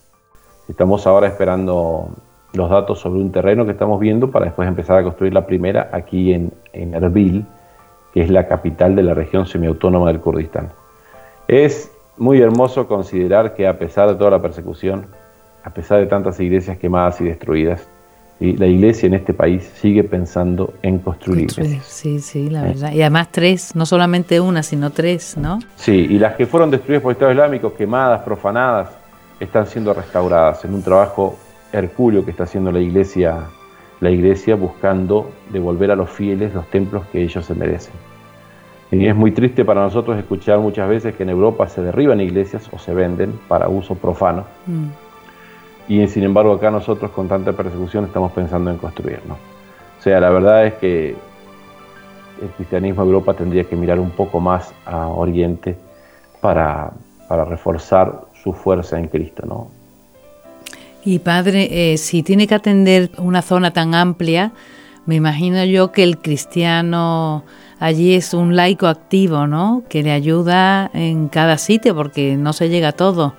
Estamos 0.68 1.06
ahora 1.06 1.26
esperando 1.26 2.11
los 2.52 2.70
datos 2.70 3.00
sobre 3.00 3.20
un 3.20 3.32
terreno 3.32 3.64
que 3.64 3.73
estamos 3.73 3.99
viendo 4.00 4.30
para 4.30 4.47
después 4.47 4.68
empezar 4.68 4.99
a 4.99 5.02
construir 5.02 5.32
la 5.32 5.47
primera 5.47 5.90
aquí 5.92 6.32
en, 6.32 6.52
Erbil, 6.73 7.44
que 8.14 8.23
es 8.23 8.30
la 8.30 8.47
capital 8.47 8.94
de 8.94 9.02
la 9.02 9.14
región 9.14 9.47
semiautónoma 9.47 10.08
del 10.08 10.20
Kurdistán. 10.20 10.70
Es 11.49 11.90
muy 12.16 12.40
hermoso 12.40 12.87
considerar 12.87 13.54
que 13.54 13.66
a 13.66 13.78
pesar 13.78 14.08
de 14.08 14.14
toda 14.14 14.30
la 14.30 14.42
persecución, 14.42 15.06
a 15.64 15.70
pesar 15.70 16.00
de 16.00 16.06
tantas 16.06 16.38
iglesias 16.40 16.78
quemadas 16.78 17.20
y 17.20 17.25
destruidas, 17.25 17.88
la 18.40 18.66
iglesia 18.66 19.09
en 19.09 19.14
este 19.14 19.35
país 19.35 19.68
sigue 19.80 20.04
pensando 20.04 20.75
en 20.83 20.99
construir 20.99 21.50
iglesias. 21.50 21.85
Sí, 21.85 22.21
sí, 22.21 22.49
la 22.49 22.62
verdad. 22.62 22.92
Y 22.92 23.00
además 23.00 23.28
tres, 23.33 23.75
no 23.75 23.85
solamente 23.85 24.40
una, 24.40 24.62
sino 24.62 24.90
tres, 24.90 25.37
¿no? 25.37 25.59
Sí, 25.75 26.07
y 26.09 26.18
las 26.18 26.37
que 26.37 26.47
fueron 26.47 26.71
destruidas 26.71 27.02
por 27.02 27.11
el 27.11 27.16
Estado 27.16 27.33
Islámico, 27.33 27.75
quemadas, 27.75 28.23
profanadas, 28.23 28.90
están 29.40 29.66
siendo 29.66 29.92
restauradas 29.92 30.64
en 30.64 30.75
un 30.75 30.83
trabajo 30.83 31.37
hercúleo 31.73 32.25
que 32.25 32.30
está 32.30 32.45
haciendo 32.45 32.71
la 32.71 32.80
iglesia, 32.80 33.47
la 34.00 34.11
iglesia 34.11 34.54
buscando 34.54 35.30
devolver 35.50 35.90
a 35.90 35.97
los 35.97 36.09
fieles 36.09 36.54
los 36.54 36.68
templos 36.71 37.07
que 37.07 37.23
ellos 37.23 37.45
se 37.45 37.54
merecen. 37.54 37.95
Y 38.90 39.07
es 39.07 39.14
muy 39.14 39.33
triste 39.33 39.64
para 39.64 39.83
nosotros 39.83 40.16
escuchar 40.16 40.61
muchas 40.61 40.88
veces 40.88 41.14
que 41.14 41.25
en 41.25 41.30
Europa 41.30 41.68
se 41.68 41.83
derriban 41.83 42.21
iglesias 42.21 42.68
o 42.73 42.78
se 42.78 42.95
venden 42.95 43.38
para 43.49 43.68
uso 43.68 43.97
profano. 43.97 44.45
Mm. 44.66 45.08
Y 45.88 46.07
sin 46.09 46.25
embargo 46.25 46.52
acá 46.52 46.71
nosotros 46.71 47.11
con 47.12 47.28
tanta 47.28 47.52
persecución 47.52 48.04
estamos 48.04 48.33
pensando 48.33 48.71
en 48.71 48.76
construir. 48.76 49.21
O 49.28 50.02
sea, 50.02 50.21
la 50.21 50.30
verdad 50.30 50.66
es 50.66 50.75
que 50.75 51.16
el 52.42 52.49
cristianismo 52.57 53.02
de 53.02 53.09
Europa 53.09 53.35
tendría 53.35 53.64
que 53.64 53.75
mirar 53.75 53.99
un 53.99 54.11
poco 54.11 54.38
más 54.38 54.73
a 54.85 55.09
Oriente 55.09 55.76
para, 56.40 56.92
para 57.26 57.45
reforzar 57.45 58.26
su 58.42 58.52
fuerza 58.52 58.99
en 58.99 59.09
Cristo. 59.09 59.45
¿no? 59.47 59.68
Y 61.04 61.21
padre, 61.21 61.92
eh, 61.92 61.97
si 61.97 62.23
tiene 62.23 62.47
que 62.47 62.54
atender 62.54 63.11
una 63.18 63.42
zona 63.42 63.73
tan 63.73 63.95
amplia, 63.95 64.52
me 65.07 65.14
imagino 65.14 65.64
yo 65.64 65.90
que 65.90 66.02
el 66.02 66.18
cristiano 66.18 67.45
allí 67.80 68.14
es 68.14 68.35
un 68.35 68.57
laico 68.57 68.87
activo, 68.88 69.47
¿no? 69.47 69.85
Que 69.88 70.02
le 70.02 70.12
ayuda 70.12 70.90
en 70.92 71.28
cada 71.28 71.57
sitio 71.57 71.95
porque 71.95 72.37
no 72.37 72.52
se 72.52 72.68
llega 72.68 72.88
a 72.88 72.92
todo. 72.92 73.35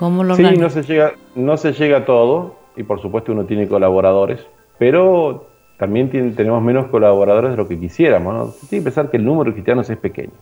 ¿Cómo 0.00 0.24
lo 0.24 0.34
Sí, 0.34 0.56
no 0.56 0.70
se, 0.70 0.82
llega, 0.82 1.12
no 1.34 1.58
se 1.58 1.74
llega 1.74 1.98
a 1.98 2.04
todo 2.06 2.56
y 2.74 2.84
por 2.84 3.02
supuesto 3.02 3.32
uno 3.32 3.44
tiene 3.44 3.68
colaboradores, 3.68 4.46
pero 4.78 5.44
también 5.76 6.08
tenemos 6.34 6.62
menos 6.62 6.86
colaboradores 6.86 7.50
de 7.50 7.58
lo 7.58 7.68
que 7.68 7.78
quisiéramos, 7.78 8.34
¿no? 8.34 8.46
tiene 8.70 8.82
que 8.82 8.86
pensar 8.86 9.10
que 9.10 9.18
el 9.18 9.26
número 9.26 9.50
de 9.50 9.56
cristianos 9.56 9.90
es 9.90 9.98
pequeño 9.98 10.32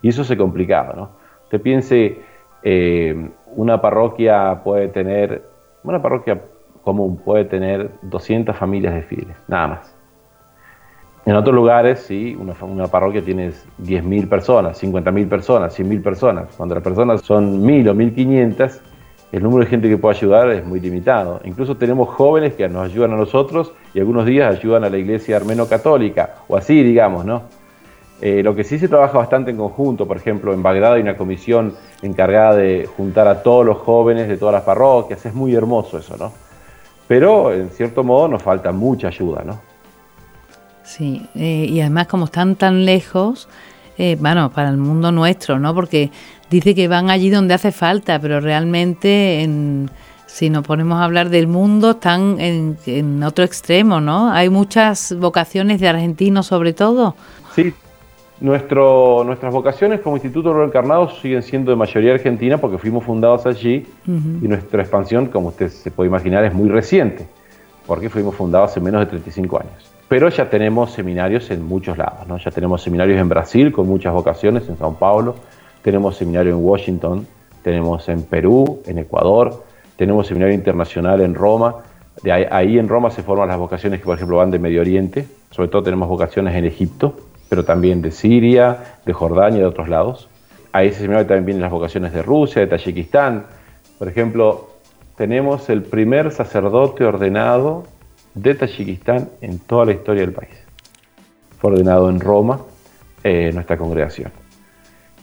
y 0.00 0.10
eso 0.10 0.22
se 0.22 0.36
complicaba, 0.36 0.92
¿no? 0.94 1.10
Usted 1.42 1.60
piense, 1.60 2.20
eh, 2.62 3.30
una 3.56 3.80
parroquia 3.80 4.60
puede 4.62 4.86
tener, 4.86 5.42
una 5.82 6.00
parroquia 6.00 6.42
común 6.84 7.16
puede 7.16 7.46
tener 7.46 7.90
200 8.02 8.56
familias 8.56 8.94
de 8.94 9.02
fieles, 9.02 9.36
nada 9.48 9.66
más. 9.66 9.96
En 11.26 11.34
otros 11.34 11.54
lugares, 11.54 11.98
sí, 11.98 12.36
una, 12.38 12.54
una 12.62 12.86
parroquia 12.86 13.22
tiene 13.22 13.50
10.000 13.82 14.28
personas, 14.28 14.80
50.000 14.80 15.28
personas, 15.28 15.78
100.000 15.78 16.02
personas. 16.02 16.54
Cuando 16.56 16.76
las 16.76 16.84
personas 16.84 17.20
son 17.22 17.62
1.000 17.62 17.90
o 17.90 17.94
1.500, 17.94 18.80
el 19.32 19.42
número 19.42 19.64
de 19.64 19.70
gente 19.70 19.88
que 19.88 19.96
puede 19.96 20.16
ayudar 20.16 20.50
es 20.50 20.64
muy 20.64 20.80
limitado. 20.80 21.40
Incluso 21.44 21.76
tenemos 21.76 22.08
jóvenes 22.08 22.54
que 22.54 22.68
nos 22.68 22.90
ayudan 22.90 23.12
a 23.12 23.16
nosotros 23.16 23.72
y 23.94 24.00
algunos 24.00 24.26
días 24.26 24.56
ayudan 24.56 24.84
a 24.84 24.90
la 24.90 24.98
iglesia 24.98 25.36
armeno-católica, 25.36 26.36
o 26.48 26.56
así, 26.56 26.82
digamos, 26.82 27.24
¿no? 27.24 27.42
Eh, 28.20 28.42
lo 28.42 28.54
que 28.54 28.64
sí 28.64 28.78
se 28.78 28.88
trabaja 28.88 29.16
bastante 29.16 29.50
en 29.50 29.56
conjunto, 29.56 30.06
por 30.06 30.16
ejemplo, 30.16 30.52
en 30.52 30.62
Bagdad 30.62 30.94
hay 30.94 31.02
una 31.02 31.16
comisión 31.16 31.74
encargada 32.02 32.54
de 32.56 32.86
juntar 32.96 33.26
a 33.28 33.42
todos 33.42 33.64
los 33.64 33.78
jóvenes 33.78 34.28
de 34.28 34.36
todas 34.36 34.52
las 34.52 34.64
parroquias, 34.64 35.24
es 35.24 35.32
muy 35.32 35.54
hermoso 35.54 35.98
eso, 35.98 36.16
¿no? 36.18 36.32
Pero 37.08 37.52
en 37.52 37.70
cierto 37.70 38.04
modo 38.04 38.28
nos 38.28 38.42
falta 38.42 38.72
mucha 38.72 39.08
ayuda, 39.08 39.42
¿no? 39.44 39.58
Sí, 40.82 41.26
eh, 41.34 41.66
y 41.68 41.80
además 41.80 42.08
como 42.08 42.26
están 42.26 42.56
tan 42.56 42.84
lejos, 42.84 43.48
eh, 43.96 44.16
bueno, 44.20 44.50
para 44.50 44.68
el 44.68 44.76
mundo 44.76 45.10
nuestro, 45.12 45.58
¿no? 45.58 45.74
Porque 45.74 46.10
dice 46.50 46.74
que 46.74 46.88
van 46.88 47.10
allí 47.10 47.30
donde 47.30 47.54
hace 47.54 47.72
falta, 47.72 48.18
pero 48.20 48.40
realmente 48.40 49.48
si 50.26 50.50
nos 50.50 50.66
ponemos 50.66 51.00
a 51.00 51.04
hablar 51.04 51.28
del 51.28 51.46
mundo 51.46 51.92
están 51.92 52.38
en, 52.40 53.22
otro 53.22 53.44
extremo, 53.44 54.00
¿no? 54.00 54.30
Hay 54.30 54.48
muchas 54.48 55.16
vocaciones 55.18 55.80
de 55.80 55.88
argentinos 55.88 56.46
sobre 56.46 56.72
todo. 56.72 57.14
Sí, 57.54 57.72
nuestro, 58.40 59.22
nuestras 59.24 59.52
vocaciones 59.52 60.00
como 60.00 60.16
Instituto 60.16 60.52
Rural 60.52 60.68
Encarnado 60.68 61.10
siguen 61.20 61.42
siendo 61.42 61.70
de 61.70 61.76
mayoría 61.76 62.14
argentina 62.14 62.58
porque 62.58 62.78
fuimos 62.78 63.04
fundados 63.04 63.46
allí 63.46 63.86
y 64.06 64.48
nuestra 64.48 64.82
expansión, 64.82 65.26
como 65.26 65.48
usted 65.48 65.68
se 65.68 65.90
puede 65.90 66.08
imaginar, 66.08 66.44
es 66.44 66.54
muy 66.54 66.68
reciente 66.68 67.26
porque 67.86 68.08
fuimos 68.08 68.34
fundados 68.36 68.70
hace 68.70 68.80
menos 68.80 69.00
de 69.00 69.06
35 69.06 69.58
años. 69.58 69.90
Pero 70.08 70.28
ya 70.28 70.48
tenemos 70.48 70.92
seminarios 70.92 71.50
en 71.50 71.64
muchos 71.64 71.98
lados, 71.98 72.26
¿no? 72.26 72.36
Ya 72.38 72.50
tenemos 72.50 72.82
seminarios 72.82 73.20
en 73.20 73.28
Brasil 73.28 73.72
con 73.72 73.86
muchas 73.86 74.12
vocaciones, 74.12 74.68
en 74.68 74.76
Sao 74.76 74.94
Paulo, 74.94 75.34
tenemos 75.82 76.16
seminario 76.16 76.52
en 76.52 76.64
Washington, 76.64 77.26
tenemos 77.62 78.08
en 78.08 78.22
Perú, 78.22 78.82
en 78.86 78.98
Ecuador, 78.98 79.64
tenemos 79.96 80.26
seminario 80.26 80.54
internacional 80.54 81.20
en 81.20 81.34
Roma. 81.34 81.76
Ahí, 82.50 82.78
en 82.78 82.88
Roma 82.88 83.10
se 83.10 83.22
forman 83.22 83.48
las 83.48 83.58
vocaciones 83.58 84.00
que, 84.00 84.06
por 84.06 84.16
ejemplo, 84.16 84.38
van 84.38 84.50
de 84.50 84.58
Medio 84.58 84.80
Oriente. 84.80 85.26
Sobre 85.50 85.68
todo 85.68 85.82
tenemos 85.82 86.08
vocaciones 86.08 86.54
en 86.54 86.64
Egipto, 86.64 87.16
pero 87.48 87.64
también 87.64 88.00
de 88.00 88.10
Siria, 88.10 88.98
de 89.04 89.12
Jordania 89.12 89.58
y 89.58 89.60
de 89.60 89.66
otros 89.66 89.88
lados. 89.88 90.28
Ahí 90.72 90.88
ese 90.88 91.00
seminario 91.00 91.26
también 91.26 91.46
vienen 91.46 91.62
las 91.62 91.70
vocaciones 91.70 92.12
de 92.12 92.22
Rusia, 92.22 92.60
de 92.62 92.68
Tayikistán. 92.68 93.46
Por 93.98 94.08
ejemplo, 94.08 94.70
tenemos 95.16 95.68
el 95.68 95.82
primer 95.82 96.32
sacerdote 96.32 97.04
ordenado 97.04 97.84
de 98.34 98.54
Tayikistán 98.54 99.28
en 99.40 99.58
toda 99.58 99.84
la 99.84 99.92
historia 99.92 100.22
del 100.22 100.32
país. 100.32 100.54
Fue 101.58 101.72
ordenado 101.72 102.08
en 102.08 102.20
Roma, 102.20 102.60
eh, 103.22 103.50
nuestra 103.52 103.76
congregación. 103.76 104.39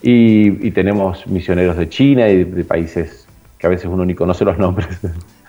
Y, 0.01 0.71
tenemos 0.71 1.25
misioneros 1.27 1.77
de 1.77 1.89
China 1.89 2.29
y 2.29 2.43
de, 2.43 2.63
países 2.63 3.27
que 3.57 3.67
a 3.67 3.69
veces 3.69 3.87
uno 3.87 4.05
ni 4.05 4.13
conoce 4.13 4.45
los 4.45 4.57
nombres. 4.57 4.87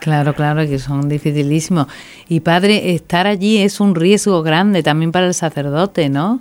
Claro, 0.01 0.33
claro, 0.33 0.61
que 0.63 0.79
son 0.79 1.09
dificilísimos. 1.09 1.89
Y 2.29 2.39
padre, 2.41 2.95
estar 2.95 3.27
allí 3.27 3.59
es 3.59 3.81
un 3.81 3.97
riesgo 3.97 4.45
grande 4.45 4.85
también 4.85 5.11
para 5.11 5.27
el 5.27 5.35
sacerdote, 5.35 6.09
¿no? 6.09 6.41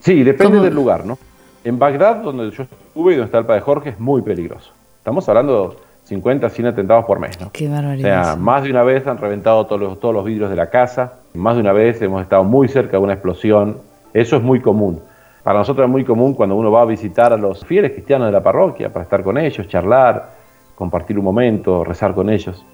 Sí, 0.00 0.24
depende 0.24 0.60
del 0.60 0.74
lugar, 0.74 1.06
¿no? 1.06 1.16
En 1.62 1.78
Bagdad, 1.78 2.16
donde 2.16 2.50
yo 2.50 2.64
estuve 2.64 3.12
y 3.12 3.16
donde 3.16 3.26
está 3.26 3.38
el 3.38 3.46
padre 3.46 3.60
Jorge, 3.60 3.90
es 3.90 4.00
muy 4.00 4.22
peligroso. 4.22 4.72
Estamos 4.98 5.28
hablando 5.28 5.68
de 5.68 5.76
50, 6.08 6.50
100 6.50 6.66
atentados 6.66 7.04
por 7.04 7.20
mes, 7.20 7.40
¿no? 7.40 7.52
Qué 7.52 7.68
barbaridad. 7.68 8.20
O 8.20 8.24
sea, 8.24 8.36
más 8.36 8.64
de 8.64 8.70
una 8.70 8.82
vez 8.82 9.06
han 9.06 9.18
reventado 9.18 9.66
todos 9.66 9.80
los, 9.80 10.00
todos 10.00 10.12
los 10.12 10.24
vidrios 10.24 10.50
de 10.50 10.56
la 10.56 10.70
casa, 10.70 11.14
más 11.34 11.54
de 11.54 11.60
una 11.60 11.72
vez 11.72 12.02
hemos 12.02 12.22
estado 12.22 12.42
muy 12.42 12.66
cerca 12.66 12.96
de 12.96 13.02
una 13.04 13.12
explosión. 13.12 13.78
Eso 14.12 14.36
es 14.36 14.42
muy 14.42 14.60
común. 14.60 15.00
Para 15.42 15.58
nosotros 15.58 15.86
es 15.86 15.90
muy 15.90 16.04
común 16.04 16.34
cuando 16.34 16.56
uno 16.56 16.70
va 16.70 16.82
a 16.82 16.84
visitar 16.84 17.32
a 17.32 17.36
los 17.36 17.64
fieles 17.64 17.92
cristianos 17.92 18.28
de 18.28 18.32
la 18.32 18.42
parroquia 18.42 18.92
para 18.92 19.04
estar 19.04 19.22
con 19.22 19.38
ellos, 19.38 19.66
charlar, 19.68 20.30
compartir 20.74 21.18
un 21.18 21.24
momento, 21.24 21.84
rezar 21.84 22.14
con 22.14 22.28
ellos. 22.28 22.64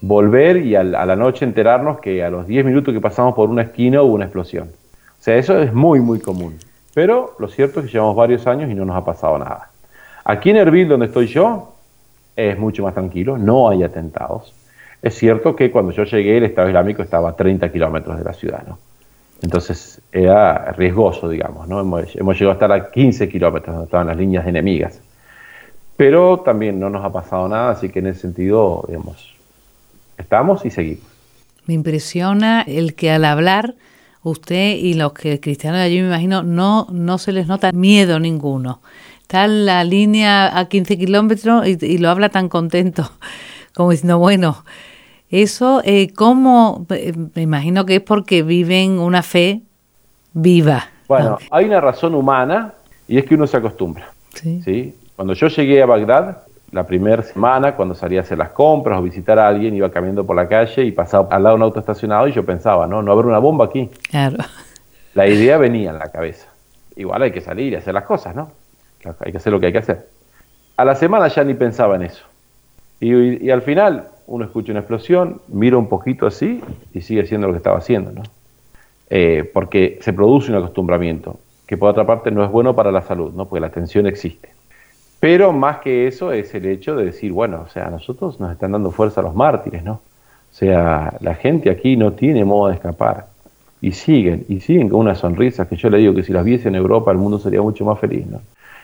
Volver 0.00 0.58
y 0.58 0.76
a 0.76 0.84
la 0.84 1.16
noche 1.16 1.44
enterarnos 1.44 2.00
que 2.00 2.22
a 2.22 2.30
los 2.30 2.46
10 2.46 2.64
minutos 2.64 2.92
que 2.94 3.00
pasamos 3.00 3.34
por 3.34 3.48
una 3.48 3.62
esquina 3.62 4.02
hubo 4.02 4.14
una 4.14 4.26
explosión. 4.26 4.68
O 4.68 5.22
sea, 5.22 5.36
eso 5.36 5.58
es 5.60 5.72
muy, 5.72 6.00
muy 6.00 6.20
común. 6.20 6.58
Pero 6.94 7.34
lo 7.38 7.48
cierto 7.48 7.80
es 7.80 7.86
que 7.86 7.92
llevamos 7.92 8.14
varios 8.14 8.46
años 8.46 8.70
y 8.70 8.74
no 8.74 8.84
nos 8.84 8.96
ha 8.96 9.04
pasado 9.04 9.38
nada. 9.38 9.70
Aquí 10.24 10.50
en 10.50 10.56
Erbil, 10.56 10.88
donde 10.88 11.06
estoy 11.06 11.26
yo, 11.26 11.72
es 12.36 12.58
mucho 12.58 12.82
más 12.82 12.94
tranquilo, 12.94 13.38
no 13.38 13.68
hay 13.68 13.82
atentados. 13.82 14.54
Es 15.02 15.14
cierto 15.14 15.56
que 15.56 15.70
cuando 15.70 15.92
yo 15.92 16.04
llegué 16.04 16.38
el 16.38 16.44
Estado 16.44 16.68
Islámico 16.68 17.02
estaba 17.02 17.30
a 17.30 17.36
30 17.36 17.70
kilómetros 17.70 18.18
de 18.18 18.24
la 18.24 18.32
ciudad, 18.32 18.62
¿no? 18.66 18.78
Entonces 19.42 20.00
era 20.12 20.72
riesgoso, 20.72 21.28
digamos, 21.28 21.68
¿no? 21.68 21.80
Hemos, 21.80 22.38
llegado 22.38 22.50
a 22.50 22.52
estar 22.54 22.72
a 22.72 22.90
15 22.90 23.28
kilómetros 23.28 23.74
donde 23.74 23.84
estaban 23.86 24.06
las 24.06 24.16
líneas 24.16 24.46
enemigas. 24.46 25.00
Pero 25.96 26.40
también 26.40 26.78
no 26.80 26.90
nos 26.90 27.04
ha 27.04 27.12
pasado 27.12 27.48
nada, 27.48 27.70
así 27.70 27.88
que 27.88 28.00
en 28.00 28.08
ese 28.08 28.22
sentido, 28.22 28.84
digamos, 28.88 29.34
estamos 30.18 30.64
y 30.64 30.70
seguimos. 30.70 31.04
Me 31.66 31.74
impresiona 31.74 32.62
el 32.62 32.94
que 32.94 33.10
al 33.10 33.24
hablar 33.24 33.74
usted 34.22 34.76
y 34.76 34.94
los 34.94 35.12
que 35.12 35.40
cristianos 35.40 35.78
de 35.78 35.84
allí 35.84 36.00
me 36.00 36.08
imagino 36.08 36.42
no, 36.42 36.86
no 36.90 37.18
se 37.18 37.32
les 37.32 37.46
nota 37.46 37.72
miedo 37.72 38.18
ninguno. 38.18 38.80
Está 39.22 39.44
en 39.44 39.66
la 39.66 39.84
línea 39.84 40.58
a 40.58 40.68
15 40.68 40.98
kilómetros 40.98 41.66
y, 41.66 41.84
y 41.84 41.98
lo 41.98 42.10
habla 42.10 42.28
tan 42.28 42.48
contento, 42.48 43.10
como 43.74 43.90
diciendo, 43.90 44.18
bueno, 44.18 44.64
eso, 45.30 45.82
eh, 45.84 46.12
¿cómo? 46.14 46.86
Me 47.34 47.42
imagino 47.42 47.84
que 47.84 47.96
es 47.96 48.00
porque 48.00 48.42
viven 48.42 48.98
una 48.98 49.22
fe 49.22 49.62
viva. 50.32 50.88
Bueno, 51.08 51.38
hay 51.50 51.64
una 51.64 51.80
razón 51.80 52.14
humana 52.14 52.74
y 53.08 53.18
es 53.18 53.24
que 53.24 53.34
uno 53.34 53.46
se 53.46 53.56
acostumbra. 53.56 54.12
¿sí? 54.32 54.94
Cuando 55.16 55.34
yo 55.34 55.48
llegué 55.48 55.82
a 55.82 55.86
Bagdad, 55.86 56.42
la 56.72 56.86
primera 56.86 57.22
semana, 57.22 57.74
cuando 57.74 57.94
salía 57.94 58.20
a 58.20 58.22
hacer 58.22 58.38
las 58.38 58.50
compras 58.50 58.98
o 58.98 59.02
visitar 59.02 59.38
a 59.38 59.48
alguien, 59.48 59.74
iba 59.74 59.90
caminando 59.90 60.24
por 60.24 60.36
la 60.36 60.48
calle 60.48 60.84
y 60.84 60.92
pasaba 60.92 61.28
al 61.34 61.42
lado 61.42 61.56
de 61.56 61.60
un 61.60 61.62
auto 61.62 61.80
estacionado 61.80 62.28
y 62.28 62.32
yo 62.32 62.44
pensaba, 62.44 62.86
no, 62.86 63.02
no 63.02 63.12
habrá 63.12 63.26
una 63.26 63.38
bomba 63.38 63.64
aquí. 63.64 63.88
Claro. 64.10 64.36
La 65.14 65.26
idea 65.26 65.58
venía 65.58 65.90
en 65.90 65.98
la 65.98 66.10
cabeza. 66.10 66.48
Igual 66.96 67.22
hay 67.22 67.32
que 67.32 67.40
salir 67.40 67.72
y 67.72 67.76
hacer 67.76 67.94
las 67.94 68.04
cosas, 68.04 68.34
¿no? 68.34 68.50
Hay 69.20 69.32
que 69.32 69.38
hacer 69.38 69.52
lo 69.52 69.60
que 69.60 69.66
hay 69.66 69.72
que 69.72 69.78
hacer. 69.78 70.08
A 70.76 70.84
la 70.84 70.94
semana 70.94 71.28
ya 71.28 71.42
ni 71.44 71.54
pensaba 71.54 71.96
en 71.96 72.02
eso. 72.02 72.24
y 73.00 73.50
al 73.50 73.62
final, 73.62 74.08
uno 74.26 74.44
escucha 74.44 74.72
una 74.72 74.80
explosión, 74.80 75.40
mira 75.48 75.76
un 75.76 75.88
poquito 75.88 76.26
así 76.26 76.62
y 76.92 77.00
sigue 77.00 77.22
haciendo 77.22 77.46
lo 77.46 77.52
que 77.52 77.58
estaba 77.58 77.78
haciendo, 77.78 78.12
¿no? 78.12 78.22
Eh, 79.08 79.48
porque 79.52 79.98
se 80.02 80.12
produce 80.12 80.50
un 80.50 80.58
acostumbramiento, 80.58 81.38
que 81.66 81.76
por 81.76 81.90
otra 81.90 82.06
parte 82.06 82.30
no 82.30 82.44
es 82.44 82.50
bueno 82.50 82.74
para 82.74 82.90
la 82.90 83.02
salud, 83.02 83.32
¿no? 83.32 83.46
Porque 83.46 83.60
la 83.60 83.70
tensión 83.70 84.06
existe. 84.06 84.50
Pero 85.20 85.52
más 85.52 85.78
que 85.78 86.06
eso 86.06 86.32
es 86.32 86.54
el 86.54 86.66
hecho 86.66 86.96
de 86.96 87.06
decir, 87.06 87.32
bueno, 87.32 87.62
o 87.66 87.68
sea, 87.68 87.86
a 87.86 87.90
nosotros 87.90 88.38
nos 88.40 88.52
están 88.52 88.72
dando 88.72 88.90
fuerza 88.90 89.22
los 89.22 89.34
mártires, 89.34 89.82
¿no? 89.84 89.92
O 89.92 90.58
sea, 90.58 91.16
la 91.20 91.34
gente 91.34 91.70
aquí 91.70 91.96
no 91.96 92.12
tiene 92.12 92.44
modo 92.44 92.68
de 92.68 92.74
escapar. 92.74 93.26
Y 93.80 93.92
siguen, 93.92 94.44
y 94.48 94.60
siguen 94.60 94.88
con 94.88 95.00
una 95.00 95.14
sonrisa 95.14 95.68
que 95.68 95.76
yo 95.76 95.90
le 95.90 95.98
digo 95.98 96.14
que 96.14 96.22
si 96.22 96.32
las 96.32 96.44
viese 96.44 96.68
en 96.68 96.74
Europa 96.74 97.12
el 97.12 97.18
mundo 97.18 97.38
sería 97.38 97.62
mucho 97.62 97.84
más 97.84 97.98
feliz, 97.98 98.26
¿no? 98.26 98.40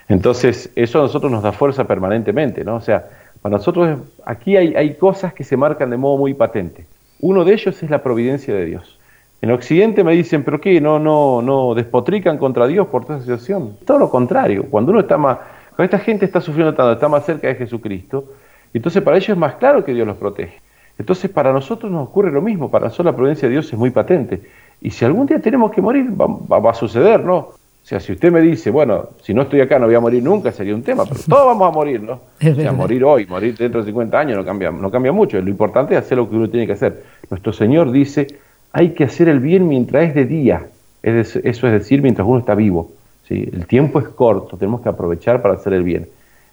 Entonces, 0.08 0.70
eso 0.76 0.98
a 0.98 1.02
nosotros 1.02 1.32
nos 1.32 1.42
da 1.42 1.52
fuerza 1.52 1.84
permanentemente, 1.84 2.64
¿no? 2.64 2.76
O 2.76 2.80
sea, 2.80 3.08
Para 3.42 3.56
nosotros 3.56 3.98
aquí 4.24 4.56
hay, 4.56 4.74
hay 4.74 4.94
cosas 4.94 5.34
que 5.34 5.44
se 5.44 5.56
marcan 5.56 5.90
de 5.90 5.96
modo 5.96 6.16
muy 6.16 6.32
patente. 6.32 6.86
Uno 7.20 7.44
de 7.44 7.52
ellos 7.52 7.82
es 7.82 7.90
la 7.90 8.02
providencia 8.02 8.54
de 8.54 8.64
Dios. 8.64 8.98
En 9.42 9.50
Occidente 9.50 10.04
me 10.04 10.12
dicen, 10.12 10.44
pero 10.44 10.60
¿qué? 10.60 10.80
¿No, 10.80 11.00
no, 11.00 11.42
no 11.42 11.74
despotrican 11.74 12.38
contra 12.38 12.68
Dios 12.68 12.86
por 12.86 13.04
toda 13.04 13.18
situación? 13.18 13.76
Todo 13.84 13.98
lo 13.98 14.08
contrario. 14.08 14.66
Cuando 14.70 14.92
uno 14.92 15.00
está 15.00 15.18
más, 15.18 15.38
cuando 15.74 15.84
esta 15.84 15.98
gente 15.98 16.24
está 16.24 16.40
sufriendo 16.40 16.72
tanto, 16.74 16.92
está 16.92 17.08
más 17.08 17.26
cerca 17.26 17.48
de 17.48 17.56
Jesucristo, 17.56 18.24
entonces 18.72 19.02
para 19.02 19.16
ellos 19.16 19.30
es 19.30 19.36
más 19.36 19.56
claro 19.56 19.84
que 19.84 19.92
Dios 19.92 20.06
los 20.06 20.16
protege. 20.16 20.60
Entonces 20.96 21.28
para 21.28 21.52
nosotros 21.52 21.90
nos 21.90 22.06
ocurre 22.06 22.30
lo 22.30 22.40
mismo, 22.40 22.70
para 22.70 22.84
nosotros 22.84 23.06
la 23.06 23.16
providencia 23.16 23.48
de 23.48 23.54
Dios 23.54 23.72
es 23.72 23.78
muy 23.78 23.90
patente. 23.90 24.42
Y 24.80 24.90
si 24.90 25.04
algún 25.04 25.26
día 25.26 25.40
tenemos 25.40 25.72
que 25.72 25.80
morir, 25.80 26.06
va, 26.10 26.70
a 26.70 26.74
suceder, 26.74 27.24
¿no? 27.24 27.50
O 27.82 27.86
sea, 27.86 27.98
si 27.98 28.12
usted 28.12 28.30
me 28.30 28.40
dice, 28.40 28.70
bueno, 28.70 29.08
si 29.22 29.34
no 29.34 29.42
estoy 29.42 29.60
acá 29.60 29.78
no 29.78 29.86
voy 29.86 29.94
a 29.96 30.00
morir 30.00 30.22
nunca, 30.22 30.52
sería 30.52 30.74
un 30.74 30.82
tema, 30.82 31.04
pero 31.04 31.18
todos 31.28 31.46
vamos 31.46 31.68
a 31.68 31.72
morir, 31.72 32.00
¿no? 32.00 32.12
o 32.50 32.54
sea, 32.54 32.72
morir 32.72 33.02
hoy, 33.04 33.26
morir 33.26 33.56
dentro 33.56 33.80
de 33.80 33.86
50 33.86 34.18
años 34.18 34.36
no 34.36 34.44
cambia, 34.44 34.70
no 34.70 34.90
cambia 34.90 35.10
mucho. 35.10 35.40
Lo 35.40 35.50
importante 35.50 35.94
es 35.94 36.00
hacer 36.00 36.18
lo 36.18 36.30
que 36.30 36.36
uno 36.36 36.48
tiene 36.48 36.66
que 36.66 36.74
hacer. 36.74 37.02
Nuestro 37.28 37.52
Señor 37.52 37.90
dice, 37.90 38.28
hay 38.72 38.90
que 38.90 39.04
hacer 39.04 39.28
el 39.28 39.40
bien 39.40 39.66
mientras 39.66 40.08
es 40.08 40.14
de 40.14 40.26
día. 40.26 40.66
eso 41.02 41.40
es 41.42 41.60
decir, 41.60 42.02
mientras 42.02 42.26
uno 42.26 42.38
está 42.38 42.54
vivo. 42.54 42.92
¿sí? 43.26 43.50
El 43.52 43.66
tiempo 43.66 43.98
es 43.98 44.08
corto, 44.08 44.56
tenemos 44.56 44.80
que 44.80 44.88
aprovechar 44.88 45.42
para 45.42 45.54
hacer 45.54 45.72
el 45.72 45.82
bien. 45.82 46.08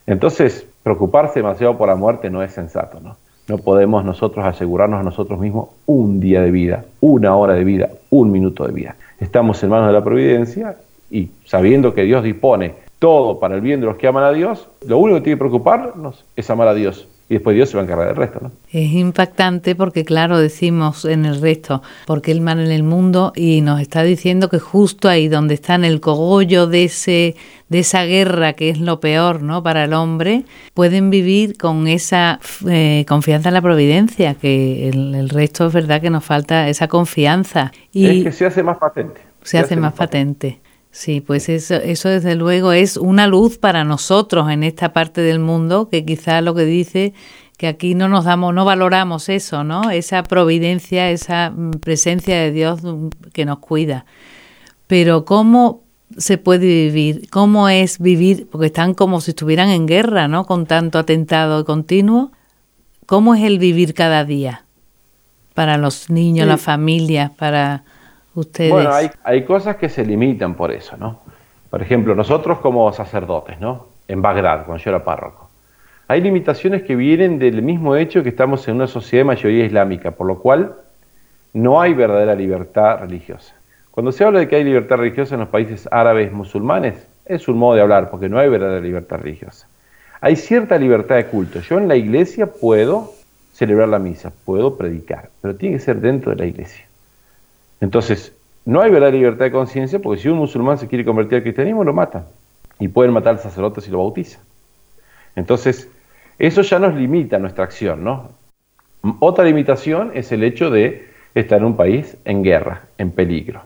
Entonces, 0.07 0.65
preocuparse 0.81 1.39
demasiado 1.39 1.77
por 1.77 1.87
la 1.87 1.95
muerte 1.95 2.31
no 2.31 2.41
es 2.41 2.51
sensato. 2.51 2.99
¿no? 2.99 3.17
no 3.49 3.57
podemos 3.57 4.05
nosotros 4.05 4.45
asegurarnos 4.45 4.99
a 4.99 5.03
nosotros 5.03 5.39
mismos 5.39 5.69
un 5.85 6.19
día 6.19 6.41
de 6.41 6.51
vida, 6.51 6.85
una 7.01 7.35
hora 7.35 7.55
de 7.55 7.63
vida, 7.63 7.89
un 8.11 8.31
minuto 8.31 8.65
de 8.65 8.71
vida. 8.71 8.95
Estamos 9.19 9.61
en 9.63 9.69
manos 9.69 9.87
de 9.87 9.93
la 9.93 10.03
providencia 10.03 10.75
y 11.11 11.29
sabiendo 11.45 11.93
que 11.93 12.03
Dios 12.03 12.23
dispone 12.23 12.73
todo 12.99 13.39
para 13.39 13.55
el 13.55 13.61
bien 13.61 13.79
de 13.79 13.87
los 13.87 13.97
que 13.97 14.07
aman 14.07 14.23
a 14.23 14.31
Dios, 14.31 14.67
lo 14.85 14.97
único 14.97 15.17
que 15.17 15.23
tiene 15.23 15.37
que 15.37 15.39
preocuparnos 15.39 16.25
es 16.35 16.49
amar 16.49 16.67
a 16.67 16.73
Dios 16.73 17.07
y 17.29 17.35
después 17.35 17.55
Dios 17.55 17.69
se 17.69 17.77
va 17.77 17.83
a 17.83 17.85
encargar 17.85 18.07
del 18.07 18.15
resto. 18.15 18.39
¿no? 18.41 18.51
Es 18.71 18.91
impactante 18.91 19.75
porque, 19.75 20.03
claro, 20.03 20.39
decimos 20.39 21.05
en 21.05 21.25
el 21.25 21.39
resto, 21.39 21.83
porque 22.07 22.31
Él 22.31 22.41
manda 22.41 22.63
en 22.63 22.71
el 22.71 22.81
mundo 22.81 23.33
y 23.35 23.61
nos 23.61 23.79
está 23.79 24.01
diciendo 24.01 24.49
que 24.49 24.57
justo 24.57 25.07
ahí 25.07 25.27
donde 25.27 25.53
está 25.53 25.75
en 25.75 25.85
el 25.85 26.01
cogollo 26.01 26.65
de, 26.65 26.85
ese, 26.85 27.35
de 27.69 27.79
esa 27.79 28.03
guerra 28.03 28.53
que 28.53 28.69
es 28.69 28.79
lo 28.79 28.99
peor 28.99 29.43
¿no? 29.43 29.61
para 29.61 29.83
el 29.83 29.93
hombre, 29.93 30.43
pueden 30.73 31.11
vivir 31.11 31.55
con 31.55 31.87
esa 31.87 32.39
eh, 32.67 33.05
confianza 33.07 33.49
en 33.49 33.53
la 33.53 33.61
providencia, 33.61 34.33
que 34.33 34.89
el, 34.89 35.29
resto 35.29 35.67
es 35.67 35.73
verdad 35.73 36.01
que 36.01 36.09
nos 36.09 36.25
falta 36.25 36.67
esa 36.67 36.87
confianza. 36.87 37.71
Y 37.91 38.07
es 38.07 38.23
que 38.23 38.31
se 38.31 38.47
hace 38.47 38.63
más 38.63 38.79
patente. 38.79 39.21
Se, 39.43 39.59
hace, 39.59 39.75
más 39.75 39.93
patente. 39.93 40.59
Sí, 40.99 41.21
pues 41.21 41.47
eso, 41.47 41.75
eso 41.75 42.09
desde 42.09 42.35
luego 42.35 42.73
es 42.73 42.97
una 42.97 43.25
luz 43.25 43.57
para 43.57 43.85
nosotros 43.85 44.51
en 44.51 44.63
esta 44.63 44.91
parte 44.91 45.21
del 45.21 45.39
mundo, 45.39 45.87
que 45.87 46.03
quizá 46.03 46.41
lo 46.41 46.53
que 46.53 46.65
dice 46.65 47.13
que 47.55 47.67
aquí 47.67 47.95
no 47.95 48.09
nos 48.09 48.25
damos, 48.25 48.53
no 48.53 48.65
valoramos 48.65 49.29
eso, 49.29 49.63
¿no? 49.63 49.91
Esa 49.91 50.23
providencia, 50.23 51.09
esa 51.09 51.51
mm, 51.51 51.79
presencia 51.79 52.35
de 52.41 52.51
Dios 52.51 52.83
mm, 52.83 53.07
que 53.31 53.45
nos 53.45 53.59
cuida. 53.59 54.05
Pero 54.87 55.23
¿cómo 55.23 55.83
se 56.17 56.37
puede 56.37 56.65
vivir? 56.67 57.29
¿Cómo 57.29 57.69
es 57.69 57.99
vivir? 57.99 58.49
Porque 58.51 58.67
están 58.67 58.93
como 58.93 59.21
si 59.21 59.31
estuvieran 59.31 59.69
en 59.69 59.85
guerra, 59.85 60.27
¿no? 60.27 60.45
Con 60.45 60.65
tanto 60.65 60.99
atentado 60.99 61.63
continuo. 61.63 62.33
¿Cómo 63.05 63.35
es 63.35 63.45
el 63.45 63.57
vivir 63.57 63.93
cada 63.93 64.25
día? 64.25 64.65
Para 65.53 65.77
los 65.77 66.09
niños, 66.09 66.45
las 66.45 66.59
familias, 66.59 67.31
para 67.31 67.85
bueno, 68.33 68.91
hay, 69.23 69.43
cosas 69.43 69.77
que 69.77 69.89
se 69.89 70.05
limitan 70.05 70.55
por 70.55 70.71
eso, 70.71 70.95
¿no? 70.97 71.21
Por 71.69 71.81
ejemplo, 71.81 72.15
nosotros 72.15 72.59
como 72.59 72.91
sacerdotes, 72.93 73.59
¿no? 73.59 73.87
En 74.07 74.21
Bagdad, 74.21 74.65
cuando 74.65 74.83
yo 74.83 74.89
era 74.91 75.03
párroco. 75.03 75.49
Hay 76.07 76.21
limitaciones 76.21 76.83
que 76.83 76.95
vienen 76.95 77.37
del 77.37 77.61
mismo 77.61 77.95
hecho 77.95 78.23
que 78.23 78.29
estamos 78.29 78.67
en 78.67 78.75
una 78.75 78.87
sociedad 78.87 79.21
de 79.21 79.27
mayoría 79.27 79.65
islámica, 79.65 80.11
por 80.11 80.25
lo 80.25 80.39
cual 80.39 80.75
no 81.53 81.81
hay 81.81 81.93
verdadera 81.93 82.33
libertad 82.35 82.99
religiosa. 82.99 83.55
Cuando 83.91 84.11
se 84.11 84.23
habla 84.23 84.39
de 84.39 84.47
que 84.47 84.55
hay 84.55 84.63
libertad 84.63 84.97
religiosa 84.97 85.35
en 85.35 85.41
los 85.41 85.49
países 85.49 85.87
árabes 85.91 86.31
musulmanes, 86.31 87.07
es 87.25 87.47
un 87.47 87.57
modo 87.57 87.75
de 87.75 87.81
hablar, 87.81 88.09
porque 88.09 88.29
no 88.29 88.39
hay 88.39 88.49
verdadera 88.49 88.81
libertad 88.81 89.19
religiosa. 89.19 89.67
Hay 90.21 90.35
cierta 90.35 90.77
libertad 90.77 91.15
de 91.15 91.27
culto. 91.27 91.59
Yo 91.59 91.77
en 91.77 91.87
la 91.87 91.95
iglesia 91.95 92.47
puedo 92.47 93.13
celebrar 93.53 93.89
la 93.89 93.99
misa, 93.99 94.33
puedo 94.45 94.77
predicar, 94.77 95.29
pero 95.41 95.55
tiene 95.55 95.77
que 95.77 95.83
ser 95.83 96.01
dentro 96.01 96.31
de 96.31 96.37
la 96.37 96.45
iglesia. 96.45 96.88
Entonces, 97.81 98.35
no 98.65 98.81
hay 98.81 98.91
verdadera 98.91 99.17
libertad 99.17 99.45
de 99.45 99.51
conciencia 99.51 99.99
porque 99.99 100.21
si 100.21 100.29
un 100.29 100.37
musulmán 100.37 100.77
se 100.77 100.87
quiere 100.87 101.05
convertir 101.05 101.37
al 101.37 101.43
cristianismo, 101.43 101.83
lo 101.83 101.93
matan. 101.93 102.25
Y 102.79 102.87
pueden 102.87 103.13
matar 103.13 103.33
al 103.33 103.39
sacerdote 103.39 103.81
si 103.81 103.91
lo 103.91 103.99
bautiza. 103.99 104.39
Entonces, 105.35 105.89
eso 106.37 106.61
ya 106.61 106.79
nos 106.79 106.95
limita 106.95 107.39
nuestra 107.39 107.63
acción, 107.63 108.03
¿no? 108.03 108.31
Otra 109.19 109.45
limitación 109.45 110.11
es 110.13 110.31
el 110.31 110.43
hecho 110.43 110.69
de 110.69 111.09
estar 111.33 111.59
en 111.59 111.65
un 111.65 111.75
país 111.75 112.17
en 112.25 112.43
guerra, 112.43 112.83
en 112.97 113.11
peligro. 113.11 113.61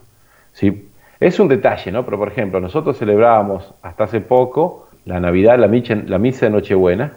¿sí? 0.54 0.90
Es 1.20 1.40
un 1.40 1.48
detalle, 1.48 1.92
¿no? 1.92 2.06
Pero, 2.06 2.18
por 2.18 2.28
ejemplo, 2.28 2.60
nosotros 2.60 2.98
celebrábamos 2.98 3.74
hasta 3.82 4.06
hace 4.06 4.22
poco 4.22 4.90
la 5.06 5.20
Navidad, 5.20 5.58
la 5.58 5.68
misa, 5.68 5.96
la 5.96 6.18
misa 6.18 6.46
de 6.46 6.52
Nochebuena 6.52 7.14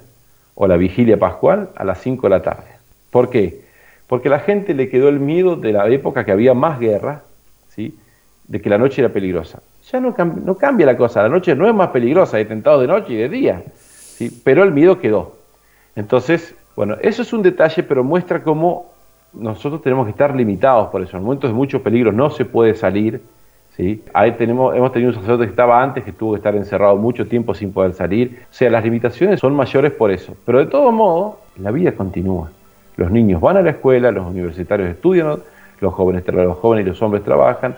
o 0.55 0.67
la 0.67 0.77
vigilia 0.77 1.19
pascual 1.19 1.71
a 1.77 1.85
las 1.85 2.01
5 2.01 2.27
de 2.27 2.31
la 2.31 2.43
tarde. 2.43 2.71
¿Por 3.11 3.31
qué? 3.31 3.66
Porque 4.07 4.29
a 4.29 4.33
la 4.33 4.41
gente 4.41 4.75
le 4.75 4.89
quedó 4.89 5.09
el 5.09 5.21
miedo 5.21 5.57
de 5.57 5.73
la 5.73 5.89
época 5.89 6.25
que 6.25 6.33
había 6.33 6.55
más 6.55 6.79
guerra, 6.79 7.23
¿sí? 7.69 7.99
de 8.47 8.61
que 8.61 8.71
la 8.71 8.79
noche 8.79 9.03
era 9.03 9.13
peligrosa. 9.13 9.61
Ya 9.91 10.01
no, 10.01 10.15
no 10.45 10.57
cambia 10.57 10.87
la 10.87 10.97
cosa, 10.97 11.23
la 11.23 11.29
noche 11.29 11.55
no 11.55 11.69
es 11.69 11.75
más 11.75 11.89
peligrosa, 11.89 12.37
hay 12.37 12.45
tentados 12.45 12.81
de 12.81 12.87
noche 12.87 13.13
y 13.13 13.17
de 13.17 13.29
día, 13.29 13.63
¿sí? 13.77 14.41
pero 14.45 14.63
el 14.63 14.73
miedo 14.73 14.99
quedó. 14.99 15.37
Entonces, 15.95 16.55
bueno, 16.77 16.97
eso 17.01 17.23
es 17.23 17.33
un 17.33 17.43
detalle, 17.43 17.83
pero 17.83 18.05
muestra 18.05 18.43
cómo 18.43 18.93
nosotros 19.33 19.83
tenemos 19.83 20.07
que 20.07 20.11
estar 20.11 20.35
limitados 20.35 20.89
por 20.89 21.03
eso. 21.03 21.17
En 21.17 21.23
momentos 21.23 21.51
de 21.51 21.55
mucho 21.55 21.83
peligro 21.83 22.13
no 22.13 22.31
se 22.31 22.45
puede 22.45 22.75
salir. 22.75 23.23
¿sí? 23.77 24.03
Ahí 24.13 24.33
tenemos, 24.33 24.77
hemos 24.77 24.93
tenido 24.93 25.11
un 25.11 25.17
sacerdote 25.17 25.45
que 25.45 25.51
estaba 25.51 25.83
antes, 25.83 26.05
que 26.05 26.13
tuvo 26.13 26.33
que 26.33 26.39
estar 26.39 26.55
encerrado 26.55 26.97
mucho 26.97 27.27
tiempo 27.27 27.55
sin 27.55 27.73
poder 27.73 27.95
salir. 27.95 28.43
O 28.51 28.55
sea, 28.55 28.71
las 28.71 28.85
limitaciones 28.85 29.41
son 29.41 29.55
mayores 29.55 29.93
por 29.93 30.11
eso. 30.11 30.37
Pero 30.45 30.59
de 30.59 30.67
todo 30.67 30.93
modo, 30.93 31.41
la 31.59 31.71
vida 31.71 31.93
continúa. 31.93 32.51
Los 32.97 33.11
niños 33.11 33.41
van 33.41 33.59
a 33.59 33.63
la 33.63 33.71
escuela, 33.71 34.11
los 34.11 34.27
universitarios 34.27 34.89
estudian, 34.89 35.39
los 35.81 35.95
jóvenes, 35.95 36.25
y 36.27 36.83
los 36.83 37.03
hombres 37.03 37.23
trabajan. 37.23 37.77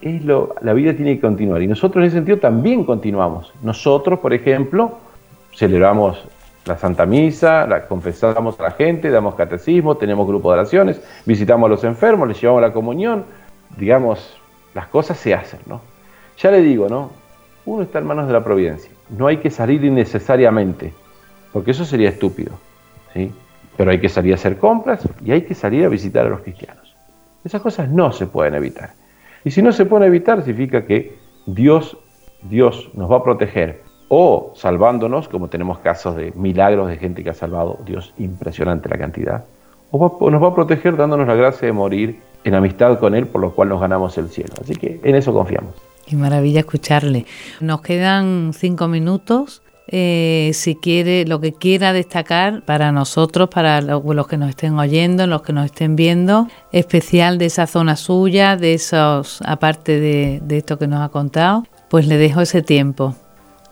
Es 0.00 0.24
lo, 0.24 0.54
la 0.62 0.72
vida 0.72 0.94
tiene 0.94 1.16
que 1.16 1.20
continuar. 1.20 1.60
Y 1.62 1.66
nosotros 1.66 2.02
en 2.02 2.08
ese 2.08 2.16
sentido 2.16 2.38
también 2.38 2.84
continuamos. 2.84 3.52
Nosotros, 3.62 4.20
por 4.20 4.32
ejemplo, 4.32 4.98
celebramos 5.54 6.24
la 6.64 6.78
Santa 6.78 7.04
Misa, 7.06 7.66
la 7.66 7.86
confesamos 7.86 8.58
a 8.60 8.64
la 8.64 8.70
gente, 8.72 9.10
damos 9.10 9.34
catecismo, 9.34 9.96
tenemos 9.96 10.26
grupo 10.26 10.50
de 10.50 10.58
oraciones, 10.60 11.02
visitamos 11.26 11.66
a 11.66 11.70
los 11.70 11.84
enfermos, 11.84 12.28
les 12.28 12.40
llevamos 12.40 12.62
la 12.62 12.72
comunión. 12.72 13.24
Digamos, 13.76 14.38
las 14.74 14.86
cosas 14.86 15.18
se 15.18 15.34
hacen, 15.34 15.60
¿no? 15.66 15.80
Ya 16.38 16.50
le 16.50 16.60
digo, 16.60 16.88
¿no? 16.88 17.10
Uno 17.66 17.82
está 17.82 17.98
en 17.98 18.06
manos 18.06 18.26
de 18.26 18.32
la 18.32 18.42
providencia. 18.42 18.90
No 19.10 19.26
hay 19.26 19.38
que 19.38 19.50
salir 19.50 19.84
innecesariamente, 19.84 20.92
porque 21.52 21.72
eso 21.72 21.84
sería 21.84 22.08
estúpido, 22.08 22.52
¿sí? 23.12 23.32
Pero 23.76 23.90
hay 23.90 24.00
que 24.00 24.08
salir 24.08 24.32
a 24.32 24.36
hacer 24.36 24.58
compras 24.58 25.08
y 25.24 25.32
hay 25.32 25.42
que 25.42 25.54
salir 25.54 25.84
a 25.84 25.88
visitar 25.88 26.26
a 26.26 26.30
los 26.30 26.40
cristianos. 26.40 26.94
Esas 27.44 27.62
cosas 27.62 27.88
no 27.88 28.12
se 28.12 28.26
pueden 28.26 28.54
evitar. 28.54 28.90
Y 29.44 29.50
si 29.50 29.62
no 29.62 29.72
se 29.72 29.86
pueden 29.86 30.06
evitar, 30.06 30.42
significa 30.42 30.84
que 30.84 31.16
Dios, 31.46 31.96
Dios 32.42 32.90
nos 32.94 33.10
va 33.10 33.18
a 33.18 33.24
proteger 33.24 33.82
o 34.08 34.52
salvándonos, 34.56 35.28
como 35.28 35.48
tenemos 35.48 35.78
casos 35.78 36.16
de 36.16 36.32
milagros 36.32 36.88
de 36.88 36.96
gente 36.96 37.22
que 37.22 37.30
ha 37.30 37.34
salvado, 37.34 37.78
Dios 37.86 38.12
impresionante 38.18 38.88
la 38.88 38.98
cantidad, 38.98 39.44
o 39.92 40.30
nos 40.30 40.42
va 40.42 40.48
a 40.48 40.54
proteger 40.54 40.96
dándonos 40.96 41.26
la 41.26 41.34
gracia 41.34 41.66
de 41.66 41.72
morir 41.72 42.20
en 42.44 42.54
amistad 42.54 42.98
con 42.98 43.14
Él, 43.14 43.26
por 43.26 43.40
lo 43.40 43.54
cual 43.54 43.68
nos 43.68 43.80
ganamos 43.80 44.18
el 44.18 44.28
cielo. 44.28 44.54
Así 44.60 44.74
que 44.74 45.00
en 45.02 45.14
eso 45.14 45.32
confiamos. 45.32 45.74
Qué 46.06 46.16
maravilla 46.16 46.60
escucharle. 46.60 47.24
Nos 47.60 47.82
quedan 47.82 48.52
cinco 48.52 48.88
minutos 48.88 49.62
eh, 49.92 50.52
si 50.54 50.76
quiere, 50.76 51.26
lo 51.26 51.40
que 51.40 51.52
quiera 51.52 51.92
destacar 51.92 52.62
para 52.62 52.92
nosotros, 52.92 53.48
para 53.48 53.80
los 53.80 54.26
que 54.28 54.36
nos 54.36 54.50
estén 54.50 54.78
oyendo, 54.78 55.26
los 55.26 55.42
que 55.42 55.52
nos 55.52 55.64
estén 55.64 55.96
viendo, 55.96 56.46
especial 56.70 57.38
de 57.38 57.46
esa 57.46 57.66
zona 57.66 57.96
suya, 57.96 58.56
de 58.56 58.74
esos, 58.74 59.42
aparte 59.44 59.98
de, 59.98 60.56
esto 60.56 60.78
que 60.78 60.86
nos 60.86 61.00
ha 61.00 61.08
contado, 61.08 61.64
pues 61.88 62.06
le 62.06 62.18
dejo 62.18 62.40
ese 62.40 62.62
tiempo. 62.62 63.16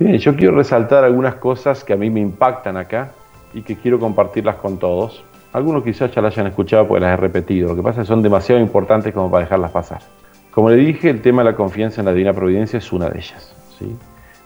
Bien, 0.00 0.18
yo 0.18 0.34
quiero 0.34 0.56
resaltar 0.56 1.04
algunas 1.04 1.36
cosas 1.36 1.84
que 1.84 1.92
a 1.92 1.96
mí 1.96 2.10
me 2.10 2.20
impactan 2.20 2.76
acá 2.76 3.12
y 3.54 3.62
que 3.62 3.76
quiero 3.76 4.00
compartirlas 4.00 4.56
con 4.56 4.76
todos. 4.76 5.22
Algunos 5.52 5.84
quizás 5.84 6.12
ya 6.12 6.20
las 6.20 6.34
hayan 6.34 6.48
escuchado 6.48 6.88
porque 6.88 7.00
las 7.00 7.12
he 7.12 7.16
repetido, 7.16 7.68
lo 7.68 7.76
que 7.76 7.82
pasa 7.82 8.00
es 8.00 8.08
que 8.08 8.12
son 8.12 8.22
demasiado 8.22 8.60
importantes 8.60 9.14
como 9.14 9.30
para 9.30 9.44
dejarlas 9.44 9.70
pasar. 9.70 10.00
Como 10.50 10.70
le 10.70 10.76
dije, 10.76 11.10
el 11.10 11.22
tema 11.22 11.44
de 11.44 11.52
la 11.52 11.56
confianza 11.56 12.00
en 12.00 12.06
la 12.06 12.12
divina 12.12 12.32
providencia 12.32 12.78
es 12.78 12.92
una 12.92 13.08
de 13.08 13.18
ellas. 13.18 13.54
¿sí? 13.78 13.96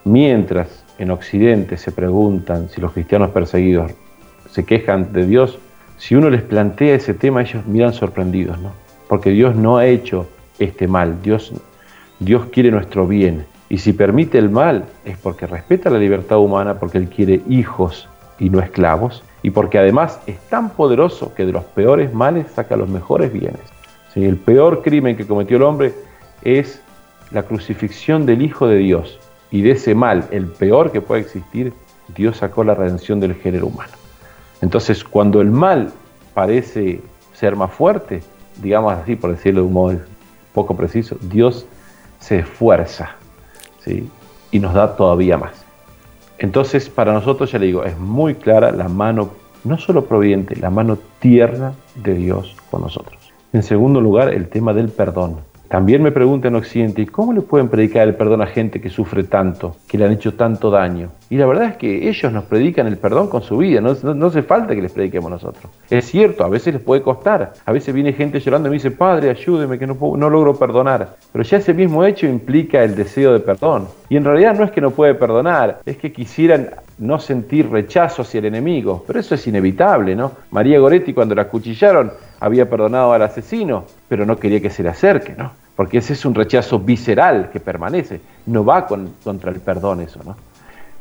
Mientras 0.05 0.82
en 1.03 1.11
Occidente 1.11 1.77
se 1.77 1.91
preguntan 1.91 2.69
si 2.69 2.81
los 2.81 2.93
cristianos 2.93 3.31
perseguidos 3.31 3.91
se 4.49 4.65
quejan 4.65 5.13
de 5.13 5.27
Dios, 5.27 5.59
si 5.99 6.15
uno 6.15 6.31
les 6.31 6.43
plantea 6.43 6.95
ese 6.95 7.15
tema, 7.15 7.43
ellos 7.43 7.67
miran 7.67 7.93
sorprendidos, 7.93 8.59
¿no? 8.61 8.73
Porque 9.09 9.31
Dios 9.31 9.57
no 9.57 9.79
ha 9.79 9.87
hecho 9.87 10.29
este 10.59 10.87
mal, 10.87 11.21
Dios, 11.23 11.53
Dios 12.21 12.47
quiere 12.53 12.71
nuestro 12.71 13.07
bien. 13.07 13.47
Y 13.69 13.79
si 13.79 13.93
permite 13.93 14.39
el 14.39 14.51
mal 14.51 14.85
es 15.05 15.17
porque 15.17 15.47
respeta 15.47 15.91
la 15.91 15.99
libertad 15.99 16.39
humana, 16.39 16.79
porque 16.79 16.99
Él 16.99 17.09
quiere 17.09 17.41
hijos 17.49 18.09
y 18.39 18.51
no 18.51 18.61
esclavos, 18.61 19.23
y 19.43 19.51
porque 19.51 19.79
además 19.79 20.21
es 20.27 20.39
tan 20.49 20.71
poderoso 20.71 21.35
que 21.35 21.47
de 21.47 21.53
los 21.53 21.65
peores 21.65 22.13
males 22.15 22.47
saca 22.55 22.77
los 22.77 22.89
mejores 22.89 23.33
bienes. 23.33 23.61
El 24.15 24.37
peor 24.37 24.83
crimen 24.83 25.17
que 25.17 25.27
cometió 25.27 25.57
el 25.57 25.63
hombre 25.63 25.95
es 26.43 26.81
la 27.31 27.43
crucifixión 27.43 28.27
del 28.27 28.43
Hijo 28.43 28.69
de 28.69 28.77
Dios. 28.77 29.19
Y 29.53 29.63
de 29.63 29.73
ese 29.73 29.95
mal, 29.95 30.27
el 30.31 30.47
peor 30.47 30.91
que 30.91 31.01
puede 31.01 31.21
existir, 31.21 31.73
Dios 32.17 32.39
sacó 32.39 32.65
la 32.65 32.75
redención 32.75 33.21
del 33.21 33.35
género 33.35 33.67
humano. 33.67 33.93
Entonces, 34.63 35.05
cuando 35.05 35.41
el 35.41 35.51
mal 35.51 35.93
parece 36.35 37.01
ser 37.35 37.55
más 37.55 37.71
fuerte, 37.71 38.23
digamos 38.63 38.95
así, 38.95 39.15
por 39.15 39.31
decirlo 39.31 39.61
de 39.61 39.67
un 39.67 39.73
modo 39.73 39.99
poco 40.55 40.75
preciso, 40.75 41.17
Dios 41.21 41.67
se 42.19 42.39
esfuerza 42.39 43.17
¿sí? 43.85 44.09
y 44.51 44.59
nos 44.59 44.73
da 44.73 44.97
todavía 44.97 45.37
más. 45.37 45.65
Entonces, 46.39 46.89
para 46.89 47.13
nosotros, 47.13 47.53
ya 47.53 47.59
le 47.59 47.67
digo, 47.67 47.85
es 47.85 47.99
muy 47.99 48.35
clara 48.35 48.73
la 48.73 48.89
mano, 48.89 49.33
no 49.65 49.79
solo 49.79 50.07
providente, 50.07 50.57
la 50.57 50.71
mano 50.71 50.99
tierna 51.21 51.75
de 51.97 52.15
Dios 52.15 52.57
con 52.71 52.81
nosotros. 52.81 53.19
En 53.53 53.63
segundo 53.63 54.01
lugar, 54.01 54.33
el 54.33 54.49
tema 54.49 54.73
del 54.73 54.89
perdón. 54.89 55.41
También 55.73 56.03
me 56.03 56.13
preguntan 56.13 56.53
en 56.53 56.57
Occidente, 56.57 57.01
¿y 57.01 57.07
cómo 57.07 57.33
le 57.33 57.41
pueden 57.41 57.71
predicar 57.71 58.07
el 58.07 58.15
perdón 58.15 58.43
a 58.43 58.47
gente 58.47 58.79
que 58.79 58.91
sufre 58.91 59.25
tanto, 59.25 59.77
que 59.89 59.97
le 59.97 60.05
han 60.05 60.13
hecho 60.13 60.35
tanto 60.35 60.71
daño? 60.71 61.09
Y 61.31 61.37
la 61.37 61.47
verdad 61.47 61.65
es 61.71 61.77
que 61.79 62.11
ellos 62.11 62.31
nos 62.31 62.45
predican 62.45 62.87
el 62.87 62.99
perdón 62.99 63.29
con 63.29 63.41
su 63.41 63.57
vida, 63.57 63.81
no, 63.81 64.27
hace 64.27 64.43
falta 64.43 64.75
que 64.75 64.83
les 64.83 64.93
prediquemos 64.93 65.31
nosotros. 65.31 65.73
Es 65.89 66.05
cierto, 66.05 66.45
a 66.45 66.51
veces 66.51 66.75
les 66.75 66.83
puede 66.83 67.01
costar, 67.01 67.55
a 67.65 67.73
veces 67.73 67.95
viene 67.95 68.13
gente 68.13 68.39
llorando 68.39 68.69
y 68.69 68.73
me 68.73 68.75
dice, 68.75 68.91
Padre, 68.91 69.31
ayúdeme 69.31 69.79
que 69.79 69.87
no, 69.87 69.95
logro 70.29 70.59
perdonar. 70.59 71.17
Pero 71.33 71.43
ya 71.43 71.57
ese 71.57 71.73
mismo 71.73 72.05
hecho 72.05 72.27
implica 72.27 72.85
el 72.85 72.95
deseo 72.95 73.33
de 73.33 73.41
perdón. 73.41 73.89
Y 74.11 74.19
en 74.19 74.25
realidad 74.27 74.55
no 74.55 74.65
es 74.65 74.73
que 74.73 74.83
no 74.83 74.91
puede 74.91 75.15
perdonar, 75.15 75.79
es 75.87 75.97
que 75.97 76.13
quisieran 76.13 76.69
no 76.99 77.19
sentir 77.19 77.71
rechazo 77.71 78.21
hacia 78.21 78.41
el 78.41 78.45
enemigo, 78.45 79.05
pero 79.07 79.19
eso 79.19 79.35
es 79.35 79.47
inevitable, 79.47 80.15
¿no? 80.17 80.33
María 80.51 80.79
Goretti 80.79 81.15
cuando 81.15 81.35
la 81.35 81.43
acuchillaron 81.43 82.13
había 82.41 82.69
perdonado 82.69 83.15
al 83.15 83.23
asesino, 83.23 83.87
pero 84.07 84.27
no 84.27 84.37
quería 84.37 84.61
que 84.61 84.69
se 84.69 84.83
le 84.83 84.91
acerque, 84.91 85.35
¿no? 85.35 85.62
Porque 85.77 85.99
ese 85.99 86.13
es 86.13 86.25
un 86.25 86.35
rechazo 86.35 86.79
visceral 86.79 87.51
que 87.51 87.61
permanece, 87.61 88.21
no 88.47 88.65
va 88.65 88.87
contra 88.87 89.51
el 89.51 89.61
perdón 89.61 90.01
eso, 90.01 90.21
¿no? 90.25 90.37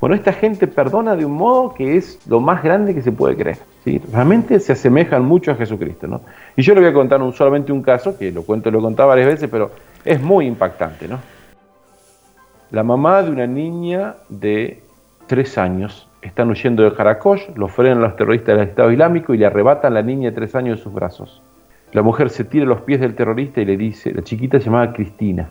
Bueno, 0.02 0.16
esta 0.16 0.34
gente 0.34 0.66
perdona 0.66 1.16
de 1.16 1.26
un 1.26 1.34
modo 1.34 1.76
que 1.76 1.96
es 1.96 2.20
lo 2.28 2.40
más 2.40 2.64
grande 2.64 2.96
que 2.96 3.04
se 3.04 3.12
puede 3.12 3.38
creer. 3.38 3.60
¿sí? 3.84 4.02
Realmente 4.12 4.60
se 4.60 4.72
asemejan 4.72 5.24
mucho 5.24 5.52
a 5.52 5.56
Jesucristo. 5.56 6.08
¿no? 6.08 6.22
Y 6.56 6.64
yo 6.64 6.74
le 6.74 6.82
voy 6.82 6.90
a 6.90 6.94
contar 6.94 7.22
un, 7.22 7.32
solamente 7.34 7.72
un 7.72 7.84
caso, 7.84 8.18
que 8.18 8.32
lo 8.32 8.42
cuento 8.42 8.72
lo 8.72 8.80
he 8.80 8.82
contado 8.82 9.10
varias 9.10 9.28
veces, 9.28 9.48
pero 9.48 9.70
es 10.04 10.20
muy 10.20 10.48
impactante. 10.48 11.08
¿no? 11.08 11.20
La 12.72 12.82
mamá 12.82 13.22
de 13.22 13.30
una 13.30 13.46
niña 13.46 14.16
de 14.28 14.82
tres 15.28 15.60
años 15.60 16.08
están 16.24 16.50
huyendo 16.50 16.82
de 16.82 16.90
Jarakosh, 16.90 17.50
lo 17.56 17.68
frenan 17.68 18.02
los 18.02 18.16
terroristas 18.16 18.58
del 18.58 18.70
Estado 18.70 18.92
Islámico 18.92 19.36
y 19.36 19.38
le 19.38 19.46
arrebatan 19.46 19.92
a 19.92 19.96
la 19.96 20.02
niña 20.02 20.32
de 20.32 20.36
tres 20.36 20.56
años 20.56 20.80
de 20.80 20.84
sus 20.84 20.94
brazos. 20.94 21.44
La 21.94 22.02
mujer 22.02 22.30
se 22.30 22.46
tira 22.46 22.66
los 22.66 22.82
pies 22.82 23.02
del 23.02 23.16
terrorista 23.16 23.60
y 23.60 23.66
le 23.66 23.76
dice, 23.76 24.14
la 24.14 24.22
chiquita 24.22 24.60
se 24.60 24.66
llamaba 24.66 24.94
Cristina, 24.94 25.50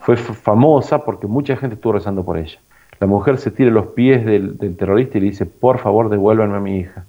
fue 0.00 0.16
famosa 0.16 1.04
porque 1.04 1.26
mucha 1.26 1.56
gente 1.56 1.76
estuvo 1.76 1.92
rezando 1.92 2.24
por 2.24 2.38
ella. 2.38 2.58
La 2.98 3.06
mujer 3.06 3.38
se 3.38 3.50
tira 3.50 3.70
los 3.70 3.88
pies 3.88 4.24
del, 4.24 4.56
terrorista 4.76 5.18
y 5.18 5.20
le 5.20 5.26
dice, 5.28 5.46
por 5.46 5.78
favor 5.78 6.08
devuélvanme 6.08 6.56
a 6.56 6.60
mi 6.60 6.78
hija. 6.78 7.04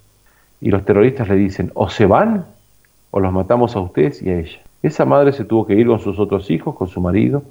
Y 0.61 0.69
los 0.69 0.85
terroristas 0.85 1.27
le 1.27 1.35
dicen, 1.35 1.71
o 1.73 1.89
se 1.89 2.05
van 2.05 2.45
o 3.11 3.19
los 3.19 3.31
matamos 3.31 3.75
a 3.75 3.79
ustedes 3.79 4.21
y 4.21 4.29
a 4.29 4.39
ella. 4.39 4.59
Esa 4.83 5.05
madre 5.05 5.31
se 5.31 5.45
tuvo 5.45 5.65
que 5.65 5.73
ir 5.73 5.87
con 5.87 5.99
sus 5.99 6.19
otros 6.19 6.51
hijos, 6.51 6.75
con 6.75 6.87
su 6.87 7.01
marido, 7.01 7.43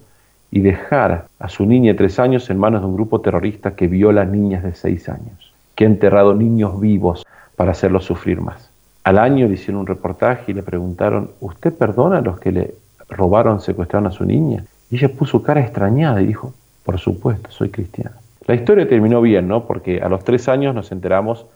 y 0.50 0.60
dejar 0.60 1.26
a 1.40 1.48
su 1.48 1.66
niña 1.66 1.92
de 1.92 1.98
tres 1.98 2.20
años 2.20 2.48
en 2.50 2.58
manos 2.58 2.82
de 2.82 2.86
un 2.86 2.94
grupo 2.94 3.20
terrorista 3.20 3.74
que 3.74 3.88
viola 3.88 4.24
niñas 4.24 4.62
de 4.62 4.74
seis 4.74 5.08
años, 5.08 5.52
que 5.74 5.84
ha 5.84 5.88
enterrado 5.88 6.34
niños 6.34 6.80
vivos 6.80 7.26
para 7.56 7.72
hacerlos 7.72 8.04
sufrir 8.04 8.40
más. 8.40 8.70
Al 9.06 9.20
año 9.20 9.46
le 9.46 9.54
hicieron 9.54 9.82
un 9.82 9.86
reportaje 9.86 10.50
y 10.50 10.52
le 10.52 10.64
preguntaron, 10.64 11.30
¿usted 11.38 11.72
perdona 11.72 12.18
a 12.18 12.22
los 12.22 12.40
que 12.40 12.50
le 12.50 12.74
robaron, 13.08 13.60
secuestraron 13.60 14.08
a 14.08 14.10
su 14.10 14.24
niña? 14.24 14.64
Y 14.90 14.96
ella 14.96 15.08
puso 15.08 15.44
cara 15.44 15.60
extrañada 15.60 16.20
y 16.20 16.26
dijo, 16.26 16.52
por 16.84 16.98
supuesto, 16.98 17.52
soy 17.52 17.68
cristiana. 17.68 18.16
La 18.48 18.56
historia 18.56 18.88
terminó 18.88 19.20
bien, 19.20 19.46
¿no? 19.46 19.64
Porque 19.64 20.00
a 20.00 20.08
los 20.08 20.24
tres 20.24 20.48
años 20.48 20.74
nos 20.74 20.90
enteramos 20.90 21.46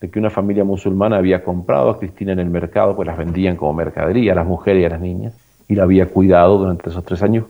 de 0.00 0.08
que 0.08 0.20
una 0.20 0.30
familia 0.30 0.62
musulmana 0.62 1.16
había 1.16 1.42
comprado 1.42 1.90
a 1.90 1.98
Cristina 1.98 2.30
en 2.30 2.38
el 2.38 2.48
mercado, 2.48 2.94
pues 2.94 3.08
las 3.08 3.18
vendían 3.18 3.56
como 3.56 3.72
mercadería 3.72 4.30
a 4.30 4.36
las 4.36 4.46
mujeres 4.46 4.82
y 4.82 4.84
a 4.84 4.90
las 4.90 5.00
niñas, 5.00 5.34
y 5.66 5.74
la 5.74 5.82
había 5.82 6.06
cuidado 6.06 6.58
durante 6.58 6.90
esos 6.90 7.04
tres 7.04 7.24
años 7.24 7.46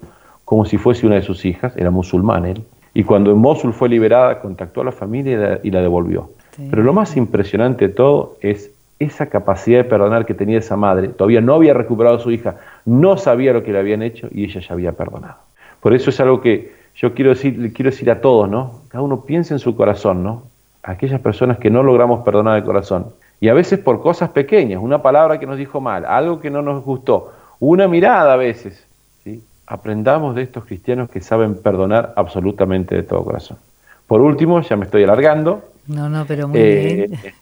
como 0.47 0.65
si 0.65 0.79
fuese 0.79 1.07
una 1.07 1.17
de 1.17 1.23
sus 1.23 1.45
hijas, 1.45 1.77
era 1.77 1.91
musulmán 1.91 2.47
él, 2.47 2.65
y 2.95 3.05
cuando 3.05 3.31
en 3.31 3.37
Mosul 3.37 3.75
fue 3.75 3.91
liberada 3.91 4.41
contactó 4.41 4.81
a 4.81 4.85
la 4.85 4.93
familia 4.93 5.61
y 5.63 5.71
la, 5.71 5.83
devolvió. 5.83 6.31
Pero 6.71 6.83
lo 6.83 6.95
más 6.95 7.15
impresionante 7.19 7.89
de 7.89 7.95
todo 7.95 8.39
es 8.41 8.73
esa 9.01 9.27
capacidad 9.27 9.79
de 9.79 9.85
perdonar 9.85 10.25
que 10.25 10.35
tenía 10.35 10.59
esa 10.59 10.77
madre, 10.77 11.09
todavía 11.09 11.41
no 11.41 11.55
había 11.55 11.75
recuperado 11.75 12.17
a 12.17 12.21
su 12.21 12.31
hija, 12.31 12.57
no 12.85 13.17
sabía 13.17 13.53
lo 13.53 13.65
que 13.65 13.73
le 13.73 13.81
habían 13.81 14.03
hecho 14.03 14.29
y 14.31 14.45
ella 14.45 14.61
ya 14.61 14.75
había 14.75 14.93
perdonado. 14.93 15.39
Por 15.81 15.95
eso 15.95 16.11
es 16.11 16.21
algo 16.21 16.41
que 16.41 16.73
yo 16.95 17.15
quiero 17.15 17.31
decir, 17.31 17.59
le 17.59 17.73
quiero 17.73 17.91
decir 17.91 18.11
a 18.11 18.21
todos, 18.21 18.49
¿no? 18.49 18.83
Cada 18.89 19.03
uno 19.03 19.23
piense 19.23 19.55
en 19.55 19.59
su 19.59 19.75
corazón, 19.75 20.23
¿no? 20.23 20.45
aquellas 20.83 21.21
personas 21.21 21.59
que 21.59 21.71
no 21.71 21.83
logramos 21.83 22.25
perdonar 22.25 22.59
el 22.59 22.65
corazón. 22.65 23.07
Y 23.41 23.49
a 23.49 23.55
veces 23.55 23.79
por 23.79 24.03
cosas 24.03 24.31
pequeñas, 24.31 24.83
una 24.83 25.03
palabra 25.03 25.39
que 25.39 25.47
nos 25.47 25.57
dijo 25.57 25.81
mal, 25.81 26.05
algo 26.05 26.41
que 26.41 26.51
no 26.51 26.63
nos 26.63 26.85
gustó, 26.85 27.33
una 27.59 27.89
mirada 27.89 28.35
a 28.35 28.37
veces. 28.37 28.87
¿sí? 29.25 29.43
Aprendamos 29.67 30.35
de 30.35 30.43
estos 30.43 30.65
cristianos 30.65 31.11
que 31.11 31.21
saben 31.21 31.57
perdonar 31.57 32.13
absolutamente 32.17 32.95
de 32.95 33.03
todo 33.03 33.25
corazón. 33.25 33.59
Por 34.07 34.21
último, 34.21 34.61
ya 34.61 34.77
me 34.77 34.85
estoy 34.85 35.05
alargando. 35.05 35.63
No, 35.87 36.09
no, 36.09 36.25
pero 36.27 36.49
muy 36.49 36.59
eh, 36.61 36.95
bien. 37.09 37.35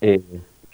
Eh, 0.00 0.20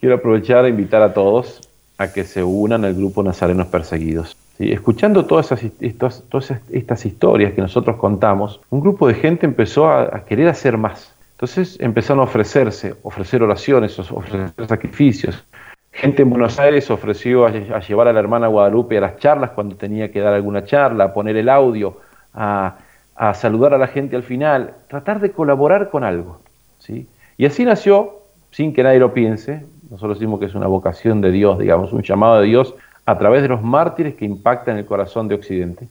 quiero 0.02 0.16
aprovechar 0.16 0.64
e 0.64 0.68
invitar 0.68 1.00
a 1.00 1.14
todos 1.14 1.60
a 1.96 2.12
que 2.12 2.24
se 2.24 2.42
unan 2.42 2.84
al 2.84 2.92
grupo 2.92 3.22
Nazarenos 3.22 3.68
Perseguidos. 3.68 4.36
Escuchando 4.58 5.26
todas, 5.26 5.52
esas, 5.52 6.24
todas 6.28 6.52
estas 6.72 7.06
historias 7.06 7.52
que 7.52 7.60
nosotros 7.60 7.96
contamos, 7.98 8.60
un 8.70 8.80
grupo 8.80 9.06
de 9.06 9.14
gente 9.14 9.46
empezó 9.46 9.88
a, 9.88 10.24
querer 10.24 10.48
hacer 10.48 10.76
más. 10.76 11.14
Entonces 11.34 11.78
empezaron 11.78 12.18
a 12.18 12.24
ofrecerse, 12.24 12.96
ofrecer 13.04 13.44
oraciones, 13.44 13.96
ofrecer 14.00 14.50
sacrificios. 14.66 15.44
Gente 15.92 16.22
en 16.22 16.30
Buenos 16.30 16.58
Aires 16.58 16.90
ofreció 16.90 17.46
a, 17.46 17.78
llevar 17.78 18.08
a 18.08 18.12
la 18.12 18.18
hermana 18.18 18.48
Guadalupe 18.48 18.98
a 18.98 19.02
las 19.02 19.18
charlas 19.18 19.50
cuando 19.50 19.76
tenía 19.76 20.10
que 20.10 20.18
dar 20.18 20.34
alguna 20.34 20.64
charla, 20.64 21.04
a 21.04 21.14
poner 21.14 21.36
el 21.36 21.48
audio, 21.48 21.98
a, 22.34 22.76
a 23.14 23.34
saludar 23.34 23.72
a 23.72 23.78
la 23.78 23.86
gente 23.86 24.16
al 24.16 24.24
final, 24.24 24.74
tratar 24.88 25.20
de 25.20 25.30
colaborar 25.30 25.90
con 25.90 26.02
algo. 26.02 26.40
¿sí? 26.80 27.06
Y 27.36 27.46
así 27.46 27.64
nació, 27.64 28.18
sin 28.50 28.74
que 28.74 28.82
nadie 28.82 28.98
lo 28.98 29.14
piense, 29.14 29.64
nosotros 29.92 30.18
decimos 30.18 30.40
que 30.40 30.46
es 30.46 30.54
una 30.54 30.68
vocación 30.68 31.20
de 31.20 31.30
Dios, 31.30 31.58
digamos, 31.58 31.92
un 31.92 32.02
llamado 32.02 32.40
de 32.40 32.46
Dios 32.46 32.74
a 33.04 33.18
través 33.18 33.42
de 33.42 33.48
los 33.48 33.62
mártires 33.62 34.14
que 34.14 34.24
impactan 34.24 34.78
el 34.78 34.86
corazón 34.86 35.28
de 35.28 35.34
Occidente. 35.34 35.86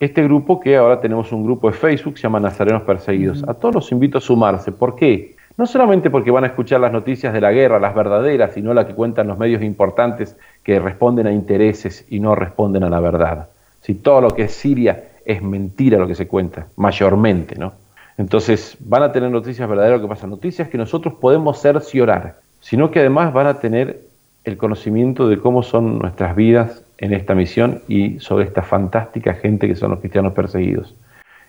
Este 0.00 0.24
grupo, 0.24 0.58
que 0.58 0.76
ahora 0.76 1.00
tenemos 1.00 1.30
un 1.30 1.44
grupo 1.44 1.70
de 1.70 1.76
Facebook, 1.76 2.16
se 2.16 2.24
llama 2.24 2.40
Nazarenos 2.40 2.82
Perseguidos. 2.82 3.44
A 3.46 3.54
todos 3.54 3.76
los 3.76 3.92
invito 3.92 4.18
a 4.18 4.20
sumarse. 4.20 4.72
¿Por 4.72 4.96
qué? 4.96 5.36
No 5.56 5.64
solamente 5.64 6.10
porque 6.10 6.32
van 6.32 6.42
a 6.42 6.48
escuchar 6.48 6.80
las 6.80 6.90
noticias 6.90 7.32
de 7.32 7.40
la 7.40 7.52
guerra, 7.52 7.78
las 7.78 7.94
verdaderas, 7.94 8.52
sino 8.52 8.74
las 8.74 8.86
que 8.86 8.94
cuentan 8.94 9.28
los 9.28 9.38
medios 9.38 9.62
importantes 9.62 10.36
que 10.64 10.80
responden 10.80 11.28
a 11.28 11.32
intereses 11.32 12.04
y 12.10 12.18
no 12.18 12.34
responden 12.34 12.82
a 12.82 12.90
la 12.90 12.98
verdad. 12.98 13.46
Si 13.80 13.94
todo 13.94 14.22
lo 14.22 14.30
que 14.30 14.42
es 14.42 14.52
Siria 14.52 15.04
es 15.24 15.40
mentira 15.40 15.98
lo 15.98 16.08
que 16.08 16.16
se 16.16 16.26
cuenta, 16.26 16.66
mayormente, 16.74 17.54
¿no? 17.56 17.74
Entonces 18.18 18.76
van 18.80 19.04
a 19.04 19.12
tener 19.12 19.30
noticias 19.30 19.68
verdaderas 19.68 20.00
lo 20.00 20.08
que 20.08 20.12
pasa, 20.12 20.26
noticias 20.26 20.68
que 20.68 20.78
nosotros 20.78 21.14
podemos 21.14 21.60
cerciorar 21.60 22.42
sino 22.64 22.90
que 22.90 23.00
además 23.00 23.34
van 23.34 23.46
a 23.46 23.58
tener 23.60 24.00
el 24.44 24.56
conocimiento 24.56 25.28
de 25.28 25.38
cómo 25.38 25.62
son 25.62 25.98
nuestras 25.98 26.34
vidas 26.34 26.82
en 26.96 27.12
esta 27.12 27.34
misión 27.34 27.82
y 27.88 28.18
sobre 28.20 28.46
esta 28.46 28.62
fantástica 28.62 29.34
gente 29.34 29.68
que 29.68 29.76
son 29.76 29.90
los 29.90 30.00
cristianos 30.00 30.32
perseguidos. 30.32 30.94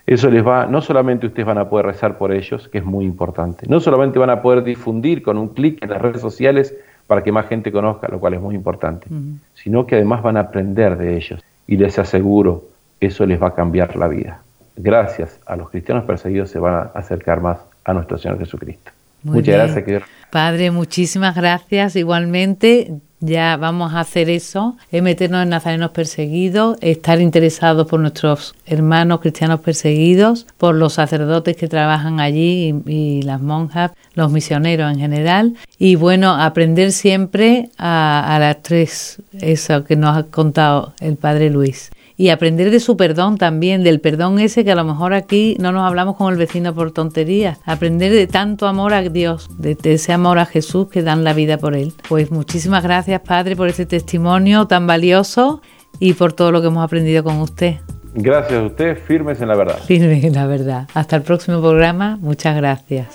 Eso 0.06 0.30
les 0.30 0.46
va, 0.46 0.66
no 0.66 0.82
solamente 0.82 1.28
ustedes 1.28 1.46
van 1.46 1.58
a 1.58 1.70
poder 1.70 1.86
rezar 1.86 2.18
por 2.18 2.34
ellos, 2.34 2.68
que 2.68 2.80
es 2.80 2.84
muy 2.84 3.06
importante, 3.06 3.66
no 3.70 3.80
solamente 3.80 4.20
van 4.20 4.30
a 4.30 4.42
poder 4.42 4.62
difundir 4.66 5.24
con 5.24 5.38
un 5.38 5.48
clic 5.48 5.82
en 5.82 5.90
las 5.92 6.02
redes 6.02 6.20
sociales 6.20 6.76
para 7.08 7.24
que 7.24 7.32
más 7.32 7.48
gente 7.48 7.72
conozca, 7.72 8.10
lo 8.10 8.20
cual 8.20 8.34
es 8.34 8.42
muy 8.42 8.54
importante, 8.54 9.08
sino 9.54 9.88
que 9.88 9.96
además 9.96 10.22
van 10.22 10.36
a 10.36 10.42
aprender 10.42 10.98
de 10.98 11.16
ellos 11.16 11.42
y 11.66 11.78
les 11.78 11.98
aseguro, 11.98 12.66
eso 13.00 13.26
les 13.26 13.42
va 13.42 13.48
a 13.48 13.56
cambiar 13.56 13.96
la 13.96 14.10
vida. 14.10 14.42
Gracias 14.76 15.40
a 15.46 15.56
los 15.56 15.70
cristianos 15.70 16.04
perseguidos 16.04 16.50
se 16.50 16.60
van 16.60 16.74
a 16.74 16.82
acercar 16.94 17.40
más 17.40 17.60
a 17.86 17.94
nuestro 17.94 18.18
Señor 18.18 18.38
Jesucristo. 18.38 18.92
Muchas 19.26 19.74
gracias. 19.74 20.04
Padre, 20.30 20.70
muchísimas 20.70 21.36
gracias. 21.36 21.96
Igualmente, 21.96 22.94
ya 23.22 23.58
vamos 23.58 23.94
a 23.94 24.02
hacer 24.02 24.30
eso, 24.30 24.78
es 24.92 25.02
meternos 25.02 25.42
en 25.42 25.50
nazarenos 25.50 25.92
perseguidos, 25.92 26.78
estar 26.82 27.22
interesados 27.22 27.88
por 27.88 28.00
nuestros 28.00 28.54
hermanos 28.68 29.22
cristianos 29.22 29.62
perseguidos, 29.62 30.46
por 30.58 30.76
los 30.76 30.94
sacerdotes 30.94 31.58
que 31.58 31.68
trabajan 31.68 32.20
allí 32.20 32.76
y, 32.86 33.22
las 33.24 33.42
monjas, 33.42 33.94
los 34.14 34.32
misioneros 34.32 34.92
en 34.92 35.00
general. 35.00 35.56
Y 35.80 35.96
bueno, 35.96 36.36
aprender 36.36 36.92
siempre 36.92 37.70
a, 37.78 38.36
a 38.36 38.38
las 38.38 38.62
tres, 38.62 39.22
eso 39.42 39.84
que 39.86 39.96
nos 39.96 40.18
ha 40.18 40.24
contado 40.24 40.94
el 41.00 41.16
Padre 41.16 41.50
Luis. 41.50 41.92
Y 42.18 42.30
aprender 42.30 42.72
de 42.72 42.80
su 42.80 42.98
perdón 42.98 43.38
también, 43.38 43.84
del 43.84 44.00
perdón 44.00 44.40
ese 44.40 44.64
que 44.64 44.72
a 44.72 44.76
lo 44.76 44.84
mejor 44.84 45.14
aquí 45.14 45.56
no 45.60 45.72
nos 45.72 45.88
hablamos 45.88 46.16
con 46.16 46.32
el 46.32 46.40
vecino 46.40 46.74
por 46.74 46.92
tonterías, 46.92 47.60
aprender 47.66 48.12
de 48.12 48.28
tanto 48.28 48.68
amor 48.68 48.94
a 48.94 49.02
Dios, 49.02 49.50
de, 49.58 49.78
ese 49.84 50.14
amor 50.14 50.40
a 50.40 50.46
Jesús 50.46 50.88
que 50.88 51.04
dan 51.04 51.24
la 51.24 51.34
vida 51.34 51.58
por 51.58 51.76
él. 51.76 51.94
Pues 52.08 52.32
muchísimas 52.32 52.84
gracias 52.84 53.22
Padre 53.22 53.56
por 53.56 53.68
ese 53.68 53.86
testimonio 53.86 54.68
tan 54.68 54.88
valioso 54.88 55.62
y 56.00 56.14
por 56.14 56.34
todo 56.34 56.52
lo 56.52 56.62
que 56.62 56.68
hemos 56.68 56.84
aprendido 56.84 57.24
con 57.24 57.38
usted. 57.38 57.76
Gracias 58.14 58.60
a 58.60 58.64
usted, 58.64 58.98
firmes 58.98 59.42
en 59.42 59.50
la 59.50 59.56
verdad. 59.56 59.80
Firmes 59.86 60.24
en 60.24 60.34
la 60.34 60.48
verdad. 60.48 60.88
Hasta 60.94 61.18
el 61.18 61.22
próximo 61.22 61.60
programa, 61.60 62.18
muchas 62.22 62.56
gracias. 62.56 63.08